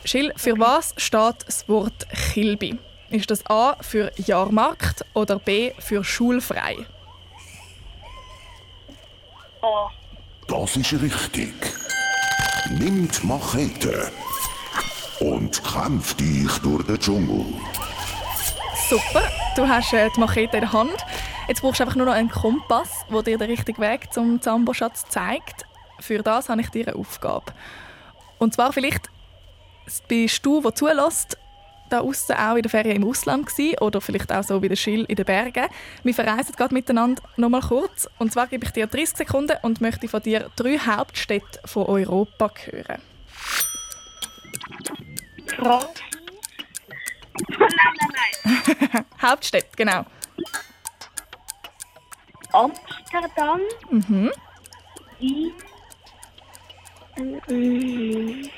Schill, 0.03 0.31
für 0.35 0.57
was 0.59 0.93
steht 0.97 1.47
das 1.47 1.67
Wort 1.67 2.07
Kilby? 2.33 2.77
Ist 3.09 3.31
das 3.31 3.45
A 3.47 3.75
für 3.81 4.11
Jahrmarkt 4.17 5.05
oder 5.13 5.39
B 5.39 5.71
für 5.79 6.03
schulfrei? 6.03 6.77
Oh. 9.61 9.89
Das 10.47 10.75
ist 10.77 10.93
richtig. 10.93 11.53
Nimmt 12.71 13.23
Machete 13.23 14.11
und 15.19 15.63
kämpft 15.63 16.19
dich 16.19 16.51
durch 16.63 16.83
den 16.87 16.99
Dschungel. 16.99 17.45
Super, 18.89 19.21
du 19.55 19.67
hast 19.67 19.93
äh, 19.93 20.09
die 20.15 20.19
Machete 20.19 20.57
in 20.57 20.61
der 20.61 20.73
Hand. 20.73 20.95
Jetzt 21.47 21.61
brauchst 21.61 21.79
du 21.79 21.83
einfach 21.83 21.95
nur 21.95 22.07
noch 22.07 22.13
einen 22.13 22.31
Kompass, 22.31 22.89
der 23.11 23.21
dir 23.21 23.37
den 23.37 23.51
richtigen 23.51 23.79
Weg 23.79 24.11
zum 24.11 24.41
Zambo-Schatz 24.41 25.05
zeigt. 25.09 25.65
Für 25.99 26.23
das 26.23 26.49
habe 26.49 26.61
ich 26.61 26.69
dir 26.69 26.87
eine 26.87 26.95
Aufgabe. 26.95 27.53
Und 28.39 28.55
zwar 28.55 28.73
vielleicht 28.73 29.11
bist 30.07 30.43
du, 30.43 30.61
der 30.61 30.73
zulässt, 30.73 31.37
da 31.89 31.99
außen 31.99 32.35
auch 32.35 32.55
in 32.55 32.61
der 32.61 32.71
Ferien 32.71 32.97
im 32.97 33.07
Ausland 33.07 33.47
gewesen, 33.47 33.77
oder 33.79 34.01
vielleicht 34.01 34.31
auch 34.31 34.43
so 34.43 34.61
wie 34.61 34.69
der 34.69 34.75
Schill 34.75 35.05
in 35.05 35.15
den 35.15 35.25
Bergen. 35.25 35.67
Wir 36.03 36.13
verreisen 36.13 36.55
gerade 36.55 36.73
miteinander 36.73 37.21
noch 37.37 37.49
mal 37.49 37.61
kurz. 37.61 38.07
Und 38.19 38.33
zwar 38.33 38.47
gebe 38.47 38.65
ich 38.65 38.71
dir 38.71 38.87
30 38.87 39.17
Sekunden 39.17 39.57
und 39.61 39.81
möchte 39.81 40.07
von 40.07 40.21
dir 40.21 40.49
drei 40.55 40.77
Hauptstädte 40.77 41.59
von 41.65 41.85
Europa 41.85 42.51
hören. 42.65 43.01
Frankreich. 45.47 45.89
nein, 47.49 47.69
nein, 47.99 48.89
nein. 48.91 49.05
Hauptstädte, 49.21 49.69
genau. 49.75 50.05
Amsterdam. 52.51 53.59
Mhm. 53.91 54.31
Wien. 55.19 55.53
Ähm, 57.17 58.49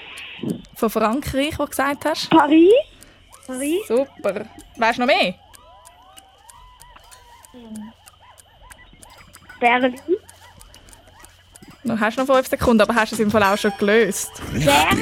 Von 0.75 0.89
Frankreich, 0.89 1.57
wo 1.59 1.63
du 1.63 1.69
gesagt 1.69 2.05
hast. 2.05 2.30
Paris. 2.30 2.71
Paris. 3.47 3.87
Super. 3.87 4.45
Weißt 4.75 4.97
du 4.97 5.01
noch 5.01 5.07
mehr? 5.07 5.33
Berlin. 9.59 9.99
Du 11.83 11.99
hast 11.99 12.17
noch 12.17 12.25
5 12.25 12.47
Sekunden, 12.49 12.81
aber 12.81 12.93
hast 12.93 13.13
es 13.13 13.19
im 13.19 13.31
Fall 13.31 13.43
auch 13.43 13.57
schon 13.57 13.71
gelöst. 13.79 14.29
Bern. 14.53 15.01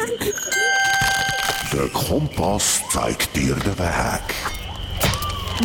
Der 1.73 1.89
Kompass 1.89 2.83
zeigt 2.89 3.35
dir 3.35 3.55
den 3.55 3.77
Weg. 3.79 4.35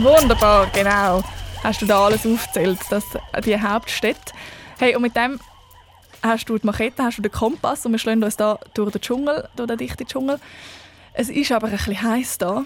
Wunderbar, 0.00 0.66
genau. 0.72 1.22
Hast 1.62 1.82
du 1.82 1.86
da 1.86 2.06
alles 2.06 2.26
aufgezählt, 2.26 2.78
das, 2.88 3.04
die 3.44 3.60
Hauptstädte. 3.60 4.32
Hey, 4.78 4.96
und 4.96 5.02
mit 5.02 5.14
dem 5.14 5.38
hast 6.22 6.48
du 6.48 6.56
die 6.56 6.66
Machete, 6.66 7.02
hast 7.02 7.18
du 7.18 7.22
den 7.22 7.30
Kompass 7.32 7.84
und 7.84 7.92
wir 7.92 7.98
schlagen 7.98 8.24
uns 8.24 8.36
da 8.36 8.58
durch 8.72 8.92
den 8.92 9.00
Dschungel, 9.02 9.48
durch 9.56 9.68
den 9.68 9.78
dichten 9.78 10.06
Dschungel. 10.06 10.40
Es 11.12 11.28
ist 11.28 11.52
aber 11.52 11.66
ein 11.66 11.72
bisschen 11.72 12.02
heiß 12.02 12.38
da 12.38 12.64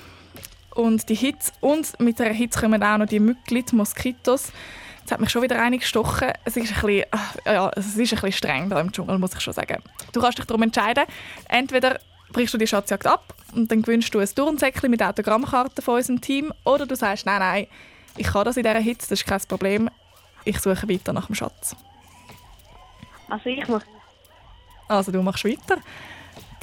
und 0.75 1.09
die 1.09 1.15
Hitze 1.15 1.53
und 1.61 1.99
mit 2.01 2.19
der 2.19 2.33
Hitze 2.33 2.61
kommen 2.61 2.83
auch 2.83 2.99
noch 2.99 3.07
die 3.07 3.21
Mücken, 3.21 3.65
die 3.65 3.77
Moskitos. 3.77 4.53
Jetzt 5.01 5.13
hat 5.13 5.21
mich 5.21 5.31
schon 5.31 5.43
wieder 5.43 5.61
eine 5.61 5.79
gestochen. 5.79 6.33
Es 6.45 6.57
ist 6.57 6.75
ein 6.75 6.81
bisschen, 6.81 7.05
ach, 7.11 7.37
ja, 7.47 7.71
es 7.77 7.87
ist 7.87 7.97
ein 7.97 7.99
bisschen 7.99 8.33
streng 8.33 8.71
da 8.71 8.81
im 8.81 8.91
Dschungel, 8.91 9.19
muss 9.19 9.35
ich 9.35 9.41
schon 9.41 9.53
sagen. 9.53 9.83
Du 10.13 10.21
kannst 10.21 10.39
dich 10.39 10.47
darum 10.47 10.63
entscheiden, 10.63 11.05
entweder 11.49 12.01
brichst 12.33 12.55
du 12.55 12.59
die 12.59 12.67
Schatzjagd 12.67 13.07
ab 13.07 13.35
und 13.55 13.71
dann 13.71 13.83
gewinnst 13.83 14.15
du 14.15 14.19
ein 14.19 14.29
Turnsäckchen 14.35 14.91
mit 14.91 15.03
Autogrammkarten 15.03 15.83
von 15.83 15.97
unserem 15.97 16.21
Team 16.21 16.53
oder 16.65 16.87
du 16.87 16.97
sagst, 16.97 17.27
nein, 17.27 17.39
nein, 17.39 17.67
ich 18.17 18.27
kann 18.27 18.45
das 18.45 18.57
in 18.57 18.63
dieser 18.63 18.79
Hitze, 18.79 19.09
das 19.09 19.21
ist 19.21 19.27
kein 19.27 19.41
Problem, 19.49 19.91
ich 20.45 20.59
suche 20.61 20.89
weiter 20.89 21.13
nach 21.13 21.27
dem 21.27 21.35
Schatz. 21.35 21.77
Also 23.29 23.49
ich 23.49 23.67
mache. 23.69 23.85
Also 24.89 25.13
du 25.13 25.23
machst 25.23 25.45
weiter. 25.45 25.79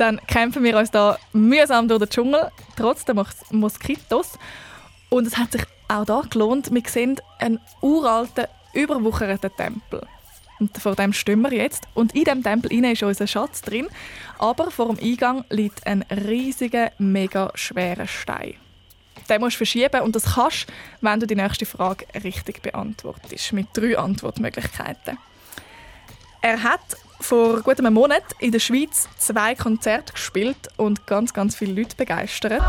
Dann 0.02 0.20
kämpfen 0.26 0.64
wir 0.64 0.80
uns 0.80 0.90
da 0.90 1.20
mühsam 1.32 1.88
durch 1.88 2.00
den 2.00 2.10
Dschungel, 2.10 2.50
trotz 2.76 3.06
der 3.06 3.14
Mos 3.14 3.28
Moskitos. 3.52 4.40
Und 5.12 5.28
es 5.28 5.38
hat 5.38 5.52
sich 5.52 5.62
auch 5.90 6.06
da 6.06 6.24
gelohnt. 6.28 6.74
Wir 6.74 6.82
sehen 6.88 7.22
einen 7.38 7.60
uralten, 7.82 8.48
überwucherten 8.74 9.56
Tempel. 9.56 10.02
Und 10.60 10.76
vor 10.76 10.96
dem 10.96 11.14
stehen 11.14 11.42
wir 11.42 11.54
jetzt. 11.54 11.84
Und 11.94 12.16
in 12.16 12.24
diesem 12.24 12.42
Tempel 12.42 12.74
ist 12.74 13.04
unser 13.04 13.28
Schatz 13.28 13.62
drin. 13.62 13.90
Aber 14.40 14.72
vor 14.72 14.88
dem 14.88 14.98
Eingang 14.98 15.46
liegt 15.52 15.86
ein 15.86 16.02
riesiger, 16.10 16.92
mega 16.98 17.52
schwerer 17.54 18.08
Stein. 18.08 18.56
Den 19.30 19.40
musst 19.40 19.54
du 19.54 19.58
verschieben 19.58 20.02
und 20.02 20.16
das 20.16 20.34
kannst 20.34 20.66
wenn 21.02 21.20
du 21.20 21.28
die 21.28 21.36
nächste 21.36 21.68
Frage 21.68 22.08
richtig 22.24 22.64
beantwortest. 22.64 23.54
Mit 23.54 23.68
drei 23.74 24.00
Antwortmöglichkeiten. 24.00 25.20
Er 26.42 26.64
hat 26.64 26.82
vor 27.22 27.62
gut 27.62 27.80
einem 27.80 27.94
Monat 27.94 28.24
in 28.40 28.52
der 28.52 28.60
Schweiz 28.60 29.08
zwei 29.18 29.56
Konzerte 29.56 30.14
gespielt 30.14 30.70
und 30.78 31.08
ganz, 31.08 31.34
ganz 31.34 31.56
viele 31.56 31.74
Leute 31.74 31.96
begeistert. 31.96 32.64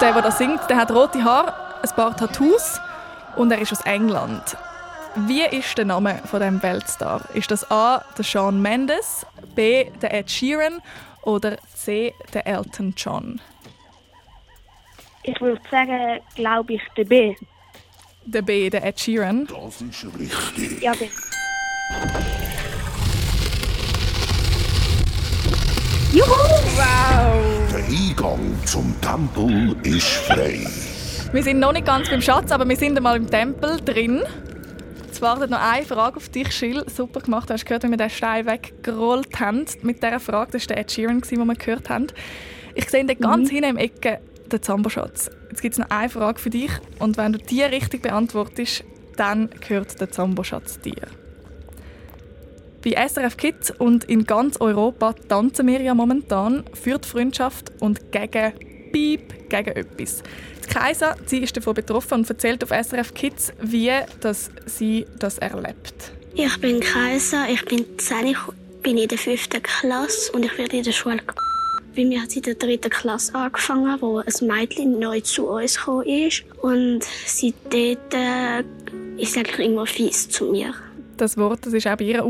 Der, 0.00 0.12
der 0.12 0.22
das 0.22 0.38
singt, 0.38 0.60
der 0.70 0.76
hat 0.76 0.90
rote 0.92 1.22
Haare, 1.24 1.52
ein 1.82 1.90
paar 1.96 2.16
Tattoos 2.16 2.80
und 3.36 3.50
er 3.50 3.60
ist 3.60 3.72
aus 3.72 3.80
England. 3.82 4.56
Wie 5.26 5.42
ist 5.42 5.76
der 5.76 5.84
Name 5.84 6.20
von 6.26 6.40
dem 6.40 6.62
Weltstar? 6.62 7.22
Ist 7.34 7.50
das 7.50 7.68
A. 7.70 8.04
der 8.16 8.22
Shawn 8.22 8.62
Mendes, 8.62 9.26
B. 9.56 9.90
der 10.00 10.14
Ed 10.14 10.30
Sheeran 10.30 10.80
oder 11.28 11.58
C. 11.74 12.14
der 12.32 12.46
Elton 12.46 12.94
John? 12.96 13.40
Ich 15.22 15.38
würde 15.42 15.60
sagen, 15.70 16.20
glaube 16.34 16.74
ich, 16.74 16.82
der 16.96 17.04
B. 17.04 17.34
Der 18.24 18.42
B. 18.42 18.70
der 18.70 18.82
Ed 18.82 18.98
Sheeran. 18.98 19.46
Das 19.46 19.82
ist 19.82 20.06
richtig. 20.18 20.82
Ja, 20.82 20.94
der. 20.94 21.08
Juhu! 26.12 26.26
Wow! 26.76 27.72
Der 27.72 27.84
Eingang 27.84 28.56
zum 28.64 28.98
Tempel 29.02 29.76
ist 29.84 30.06
frei. 30.06 30.66
Wir 31.32 31.42
sind 31.42 31.60
noch 31.60 31.74
nicht 31.74 31.84
ganz 31.84 32.08
beim 32.08 32.22
Schatz, 32.22 32.50
aber 32.50 32.66
wir 32.66 32.76
sind 32.76 32.96
einmal 32.96 33.16
im 33.18 33.28
Tempel 33.28 33.78
drin. 33.84 34.22
Jetzt 35.18 35.24
wartet 35.24 35.50
noch 35.50 35.60
eine 35.60 35.84
Frage 35.84 36.18
auf 36.18 36.28
dich, 36.28 36.52
Schill. 36.52 36.84
Super 36.88 37.18
gemacht. 37.18 37.50
Du 37.50 37.54
hast 37.54 37.66
gehört, 37.66 37.82
wie 37.82 37.90
wir 37.90 37.96
den 37.96 38.08
Stein 38.08 38.46
weggerollt 38.46 39.40
haben 39.40 39.64
mit 39.82 40.00
dieser 40.00 40.20
Frage. 40.20 40.52
Das 40.52 40.62
war 40.62 40.76
der 40.76 40.78
Ed 40.78 40.92
Sheeran, 40.92 41.22
den 41.22 41.44
wir 41.44 41.54
gehört 41.56 41.90
haben. 41.90 42.06
Ich 42.76 42.88
sehe 42.88 43.04
da 43.04 43.14
ganz 43.14 43.50
hinten 43.50 43.70
im 43.70 43.76
Ecke 43.78 44.20
den 44.46 44.62
Zamboschatz. 44.62 45.28
Jetzt 45.50 45.60
gibt 45.60 45.72
es 45.72 45.80
noch 45.80 45.90
eine 45.90 46.08
Frage 46.08 46.38
für 46.38 46.50
dich. 46.50 46.70
Und 47.00 47.16
wenn 47.16 47.32
du 47.32 47.40
die 47.40 47.62
richtig 47.62 48.02
beantwortest, 48.02 48.84
dann 49.16 49.50
gehört 49.66 50.00
der 50.00 50.08
Zamboschatz 50.08 50.78
dir. 50.78 51.08
Bei 52.84 53.08
SRF 53.08 53.36
Kids 53.36 53.72
und 53.72 54.04
in 54.04 54.22
ganz 54.22 54.60
Europa 54.60 55.14
tanzen 55.14 55.66
wir 55.66 55.82
ja 55.82 55.94
momentan 55.94 56.62
für 56.74 57.00
die 57.00 57.08
Freundschaft 57.08 57.72
und 57.80 58.12
gegen 58.12 58.52
Piep, 58.92 59.48
gegen 59.48 59.70
etwas. 59.70 60.22
Die 60.64 60.68
Kaiser 60.68 61.16
sie 61.26 61.38
ist 61.38 61.56
davon 61.56 61.74
betroffen 61.74 62.14
und 62.14 62.28
erzählt 62.28 62.62
auf 62.62 62.70
SRF 62.70 63.14
Kids, 63.14 63.52
wie 63.60 63.90
dass 64.20 64.50
sie 64.66 65.06
das 65.18 65.38
erlebt. 65.38 66.12
Ich 66.34 66.60
bin 66.60 66.80
Kaiser, 66.80 67.46
ich 67.48 67.64
bin 67.64 67.84
10, 67.98 68.26
ich 68.26 68.38
bin 68.82 68.98
in 68.98 69.08
der 69.08 69.18
5. 69.18 69.48
Klasse 69.62 70.32
und 70.32 70.44
ich 70.44 70.56
werde 70.58 70.76
in 70.76 70.82
der 70.84 70.92
Schule 70.92 71.20
Bei 71.96 72.04
mir 72.04 72.22
hat 72.22 72.30
sie 72.30 72.38
in 72.38 72.44
der 72.44 72.54
3. 72.54 72.76
Klasse 72.88 73.34
angefangen, 73.34 74.00
wo 74.00 74.18
ein 74.18 74.46
Mädchen 74.46 74.98
neu 74.98 75.20
zu 75.20 75.48
uns 75.48 75.76
gekommen 75.76 76.06
ist. 76.06 76.44
Und 76.62 77.00
seitdem 77.26 77.98
äh, 78.12 78.62
ist 79.16 79.32
sie 79.32 79.40
eigentlich 79.40 79.66
immer 79.66 79.86
fies 79.86 80.28
zu 80.28 80.46
mir. 80.46 80.74
Das 81.16 81.36
Wort 81.36 81.66
das 81.66 81.72
war 81.72 81.94
auch 81.94 81.96
bei 81.96 82.04
ihrer. 82.04 82.28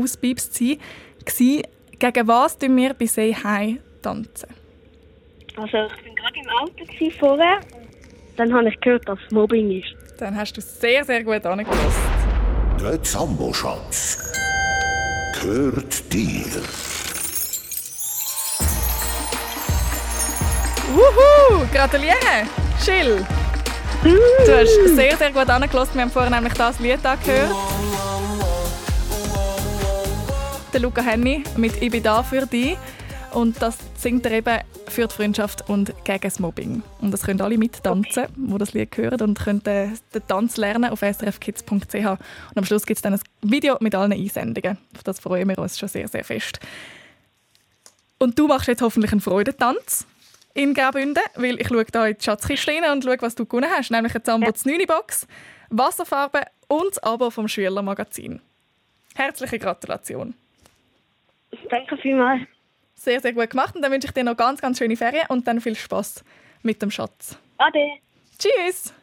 Gsi, 1.25 1.61
Gegen 1.99 2.27
was 2.29 2.57
tun 2.57 2.77
wir 2.77 2.93
bei 2.93 3.05
«Say 3.05 3.35
Hi» 3.43 3.77
tanzen? 4.01 4.47
Also 5.57 5.77
ich 6.05 6.08
gerade 6.19 6.39
im 6.39 6.49
Auto 6.49 6.85
vorher. 7.19 7.59
Dann 8.37 8.53
habe 8.53 8.69
ich 8.69 8.79
gehört, 8.79 9.07
dass 9.07 9.19
es 9.25 9.31
Mobbing 9.31 9.79
ist. 9.79 9.95
Dann 10.19 10.35
hast 10.35 10.55
du 10.57 10.61
sehr, 10.61 11.03
sehr 11.03 11.23
gut 11.23 11.45
angepasst. 11.45 11.79
Der 12.81 13.01
Zamboschatz 13.03 14.31
gehört 15.41 16.13
dir. 16.13 16.45
Wuhu! 20.93 21.65
Gratuliere! 21.73 22.47
Schill! 22.83 23.25
Du 24.03 24.57
hast 24.57 24.95
sehr, 24.95 25.17
sehr 25.17 25.31
gut 25.31 25.49
angelassen. 25.49 25.95
Wir 25.95 26.03
haben 26.03 26.11
vorher 26.11 26.31
nämlich 26.31 26.53
das 26.53 26.79
Lied 26.79 27.05
angehört. 27.05 27.53
Der 30.73 30.79
Luca 30.79 31.01
Henny 31.01 31.43
mit 31.57 31.81
«Ich 31.81 31.91
bin 31.91 32.03
da 32.03 32.23
für 32.23 32.45
dich». 32.45 32.77
Und 33.33 33.61
das 33.61 33.77
singt 33.97 34.25
er 34.25 34.31
eben 34.31 34.59
für 34.89 35.07
die 35.07 35.13
Freundschaft 35.13 35.69
und 35.69 35.93
gegen 36.03 36.21
das 36.21 36.39
Mobbing. 36.39 36.83
Und 37.01 37.11
das 37.11 37.23
können 37.23 37.41
alle 37.41 37.57
mittanzen, 37.57 38.25
die 38.35 38.57
das 38.57 38.73
Lied 38.73 38.95
hören 38.97 39.21
und 39.21 39.39
können 39.39 39.63
den 39.63 39.97
den 40.13 40.27
Tanz 40.27 40.57
lernen 40.57 40.89
auf 40.91 40.99
srfkids.ch. 40.99 41.95
Und 41.95 42.57
am 42.57 42.65
Schluss 42.65 42.85
gibt 42.85 42.97
es 42.97 43.01
dann 43.01 43.13
ein 43.13 43.21
Video 43.41 43.77
mit 43.79 43.95
allen 43.95 44.13
Einsendungen. 44.13 44.77
Auf 44.95 45.03
das 45.03 45.19
freuen 45.19 45.47
wir 45.47 45.59
uns 45.59 45.77
schon 45.77 45.89
sehr, 45.89 46.07
sehr 46.07 46.23
fest. 46.23 46.59
Und 48.17 48.37
du 48.37 48.47
machst 48.47 48.67
jetzt 48.67 48.81
hoffentlich 48.81 49.11
einen 49.11 49.21
Freudentanz 49.21 50.05
in 50.53 50.73
Graubünden, 50.73 51.23
weil 51.35 51.59
ich 51.59 51.67
schaue 51.67 51.85
hier 51.91 52.05
in 52.07 52.17
die 52.17 52.23
Schatzkiste 52.23 52.71
rein 52.71 52.91
und 52.91 53.03
schaue, 53.03 53.17
was 53.21 53.35
du 53.35 53.45
gewonnen 53.45 53.69
hast, 53.69 53.91
nämlich 53.91 54.13
eine 54.13 54.23
Zambo 54.23 54.51
9 54.51 54.85
Box, 54.87 55.27
Wasserfarbe 55.69 56.41
und 56.67 56.89
das 56.89 57.03
Abo 57.03 57.29
vom 57.29 57.47
Schülermagazin. 57.47 58.41
Herzliche 59.15 59.59
Gratulation. 59.59 60.33
Danke 61.69 61.97
vielmals. 61.97 62.41
Sehr, 62.99 63.21
sehr 63.21 63.33
gut 63.33 63.49
gemacht 63.49 63.75
und 63.75 63.81
dann 63.81 63.91
wünsche 63.91 64.07
ich 64.07 64.13
dir 64.13 64.23
noch 64.25 64.35
ganz, 64.35 64.59
ganz 64.59 64.77
schöne 64.77 64.97
Ferien 64.97 65.25
und 65.29 65.47
dann 65.47 65.61
viel 65.61 65.75
Spaß 65.75 66.23
mit 66.63 66.81
dem 66.81 66.91
Schatz. 66.91 67.37
Ade. 67.57 67.79
Tschüss! 68.37 68.93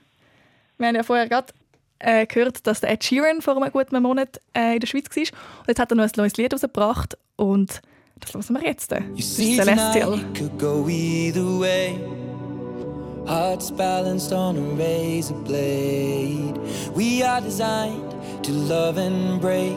Wir 0.76 0.88
haben 0.88 0.96
ja 0.96 1.02
vorher 1.02 1.28
gerade 1.28 1.52
äh, 1.98 2.26
gehört, 2.26 2.66
dass 2.66 2.80
der 2.80 2.90
Ed 2.90 3.04
Sheeran 3.04 3.40
vor 3.40 3.56
einem 3.56 3.72
guten 3.72 4.02
Monat 4.02 4.38
äh, 4.54 4.74
in 4.74 4.80
der 4.80 4.86
Schweiz 4.86 5.04
war. 5.08 5.22
Und 5.60 5.68
jetzt 5.68 5.78
hat 5.78 5.90
er 5.92 5.96
noch 5.96 6.04
ein 6.04 6.10
neues 6.16 6.36
Lied 6.36 6.52
rausgebracht 6.52 7.16
und 7.36 7.80
das 8.20 8.34
hören 8.34 8.60
wir 8.60 8.68
jetzt. 8.68 8.92
You 8.92 9.22
see, 9.22 9.56
Celestial. 9.56 10.20
could 10.34 10.58
go 10.58 10.86
either 10.88 11.58
way. 11.58 11.98
Hearts 13.26 13.70
balanced 13.70 14.32
on 14.32 14.56
a 14.56 14.60
razor 14.76 15.34
blade. 15.34 16.58
We 16.94 17.22
are 17.22 17.40
designed 17.40 18.14
to 18.42 18.52
love 18.52 18.98
and 18.98 19.40
break, 19.40 19.76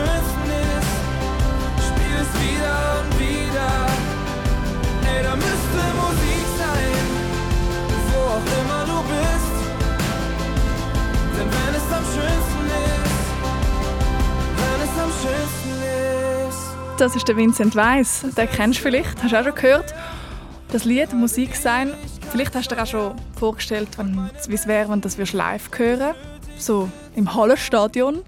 ist, 0.00 0.90
spiel 1.86 2.16
es 2.20 2.30
wieder 2.42 3.00
und 3.00 3.10
wieder. 3.18 3.72
Ey, 5.06 5.22
da 5.22 5.36
müsste 5.36 5.82
Musik 6.02 6.46
sein, 6.58 7.06
wo 8.10 8.20
auch 8.34 8.48
immer 8.60 8.82
du 8.86 8.98
bist. 9.08 9.54
Denn 11.36 11.48
wenn 11.50 11.74
es 11.74 11.88
am 11.92 12.04
schönsten 12.14 12.66
ist, 12.94 13.16
wenn 14.60 14.80
es 14.82 14.94
am 15.02 15.12
schönsten 15.22 15.74
ist. 16.48 17.00
Das 17.00 17.16
ist 17.16 17.28
der 17.28 17.36
Vincent 17.36 17.76
Weiss. 17.76 18.24
Den 18.36 18.48
kennst 18.50 18.78
du 18.80 18.82
vielleicht, 18.82 19.22
hast 19.22 19.32
du 19.32 19.40
auch 19.40 19.44
schon 19.44 19.54
gehört. 19.54 19.94
Das 20.72 20.84
Lied 20.84 21.12
Musik 21.12 21.54
sein. 21.54 21.92
Vielleicht 22.32 22.54
hast 22.56 22.70
du 22.70 22.74
dir 22.74 22.82
auch 22.82 22.86
schon 22.86 23.14
vorgestellt, 23.38 23.88
wie 24.48 24.54
es 24.54 24.66
wäre, 24.66 24.88
wenn 24.88 25.00
du 25.00 25.02
das 25.02 25.18
würdest 25.18 25.34
live 25.34 25.70
hören 25.76 26.14
So 26.58 26.90
im 27.14 27.32
Hallenstadion. 27.32 28.22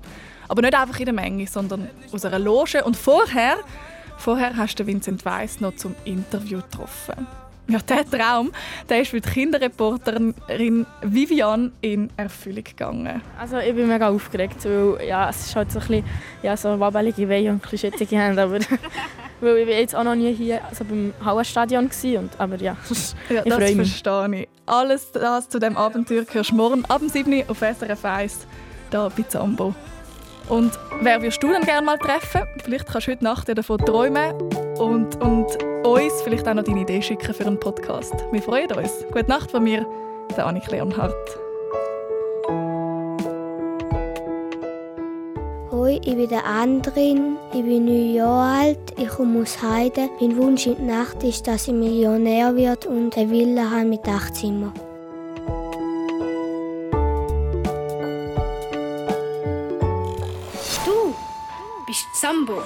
Aber 0.49 0.62
nicht 0.62 0.74
einfach 0.74 0.99
in 0.99 1.05
der 1.07 1.14
Menge, 1.14 1.47
sondern 1.47 1.88
aus 2.12 2.24
einer 2.24 2.38
Loge. 2.38 2.84
Und 2.84 2.97
vorher, 2.97 3.57
vorher 4.18 4.57
hast 4.57 4.76
du 4.78 4.86
Vincent 4.86 5.24
Weiss 5.24 5.61
noch 5.61 5.74
zum 5.76 5.94
Interview 6.05 6.59
getroffen. 6.61 7.26
Ja, 7.68 7.80
der 7.80 8.09
Traum, 8.09 8.53
der 8.88 9.03
ist 9.03 9.09
für 9.09 9.20
die 9.20 9.28
Kinderreporterin 9.28 10.36
Vivian 11.03 11.72
in 11.80 12.11
Erfüllung 12.16 12.62
gegangen. 12.62 13.20
Also 13.40 13.59
ich 13.59 13.74
bin 13.74 13.88
mega 13.88 14.09
aufgeregt, 14.09 14.64
weil 14.64 15.05
ja, 15.09 15.28
es 15.30 15.47
ist 15.47 15.57
halt 15.57 15.72
so 15.72 15.80
ein 15.80 15.86
bisschen 15.86 16.05
ja, 16.44 16.57
so 16.57 16.78
wabbelige 16.78 17.28
Wehen 17.28 17.55
und 17.55 17.57
ein 17.66 17.68
bisschen 17.68 17.90
schüttige 17.90 18.16
Hände, 18.20 18.42
aber 18.42 18.59
weil 19.40 19.57
ich 19.59 19.66
bin 19.66 19.76
jetzt 19.78 19.97
auch 19.97 20.05
noch 20.05 20.14
nie 20.14 20.32
hier 20.32 20.64
also 20.64 20.84
beim 20.84 21.12
Hallenstadion 21.24 21.88
gsi 21.88 22.16
und 22.18 22.38
aber 22.38 22.55
ja, 22.57 22.76
Ja, 23.30 23.42
ich 23.44 23.51
das 23.51 23.55
freue 23.55 23.74
mich. 23.74 23.88
verstehe 24.03 24.42
ich. 24.42 24.49
Alles 24.66 25.11
das 25.11 25.49
zu 25.49 25.59
diesem 25.59 25.76
Abenteuer 25.76 26.24
hörst 26.30 26.51
du 26.51 26.55
morgen 26.55 26.84
ab 26.84 27.01
dem 27.01 27.09
7. 27.09 27.32
Uhr 27.32 27.44
auf 27.49 27.59
SRF 27.59 28.05
1 28.05 28.47
hier 28.92 29.11
bei 29.16 29.22
Zambo. 29.24 29.74
Und 30.49 30.78
wer 31.01 31.20
würdest 31.20 31.42
du 31.42 31.49
dann 31.53 31.62
gerne 31.62 31.84
mal 31.84 31.99
treffen? 31.99 32.42
Vielleicht 32.62 32.86
kannst 32.86 33.09
du 33.09 33.12
heute 33.12 33.24
Nacht 33.24 33.49
davon 33.49 33.78
träumen 33.78 34.32
und, 34.78 35.20
und 35.20 35.47
uns 35.84 36.22
vielleicht 36.22 36.47
auch 36.47 36.55
noch 36.55 36.62
deine 36.62 36.82
Idee 36.82 37.03
schicken 37.03 37.34
für 37.34 37.47
einen 37.47 37.59
Podcast. 37.59 38.14
Wir 38.30 38.42
freuen 38.42 38.70
uns. 38.72 39.05
Gute 39.12 39.28
Nacht 39.28 39.51
von 39.51 39.64
mir, 39.64 39.84
der 40.36 40.47
Annik 40.47 40.70
Leonhardt. 40.70 41.14
Hoi, 45.72 46.01
ich 46.05 46.14
bin 46.14 46.28
der 46.28 46.44
Andrin, 46.44 47.36
ich 47.53 47.62
bin 47.62 47.84
neun 47.84 48.14
Jahre 48.14 48.59
alt, 48.59 48.78
ich 48.97 49.09
komme 49.09 49.42
aus 49.42 49.61
Heide. 49.61 50.09
Mein 50.20 50.36
Wunsch 50.36 50.66
in 50.66 50.76
der 50.76 50.99
Nacht 50.99 51.24
ist, 51.24 51.47
dass 51.47 51.66
ich 51.66 51.74
Millionär 51.74 52.55
wird 52.55 52.86
und 52.86 53.16
eine 53.16 53.30
Villa 53.30 53.70
habe 53.70 53.84
mit 53.84 54.07
acht 54.07 54.36
Zimmern. 54.36 54.72
Sambo. 62.18 62.62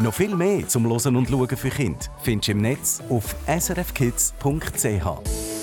Noch 0.00 0.12
viel 0.12 0.36
mehr 0.36 0.68
zum 0.68 0.86
Hören 0.86 1.16
und 1.16 1.30
Schauen 1.30 1.56
für 1.56 1.70
Kinder 1.70 1.98
findest 2.22 2.48
du 2.48 2.52
im 2.52 2.58
Netz 2.58 3.02
auf 3.08 3.34
srfkids.ch. 3.46 5.53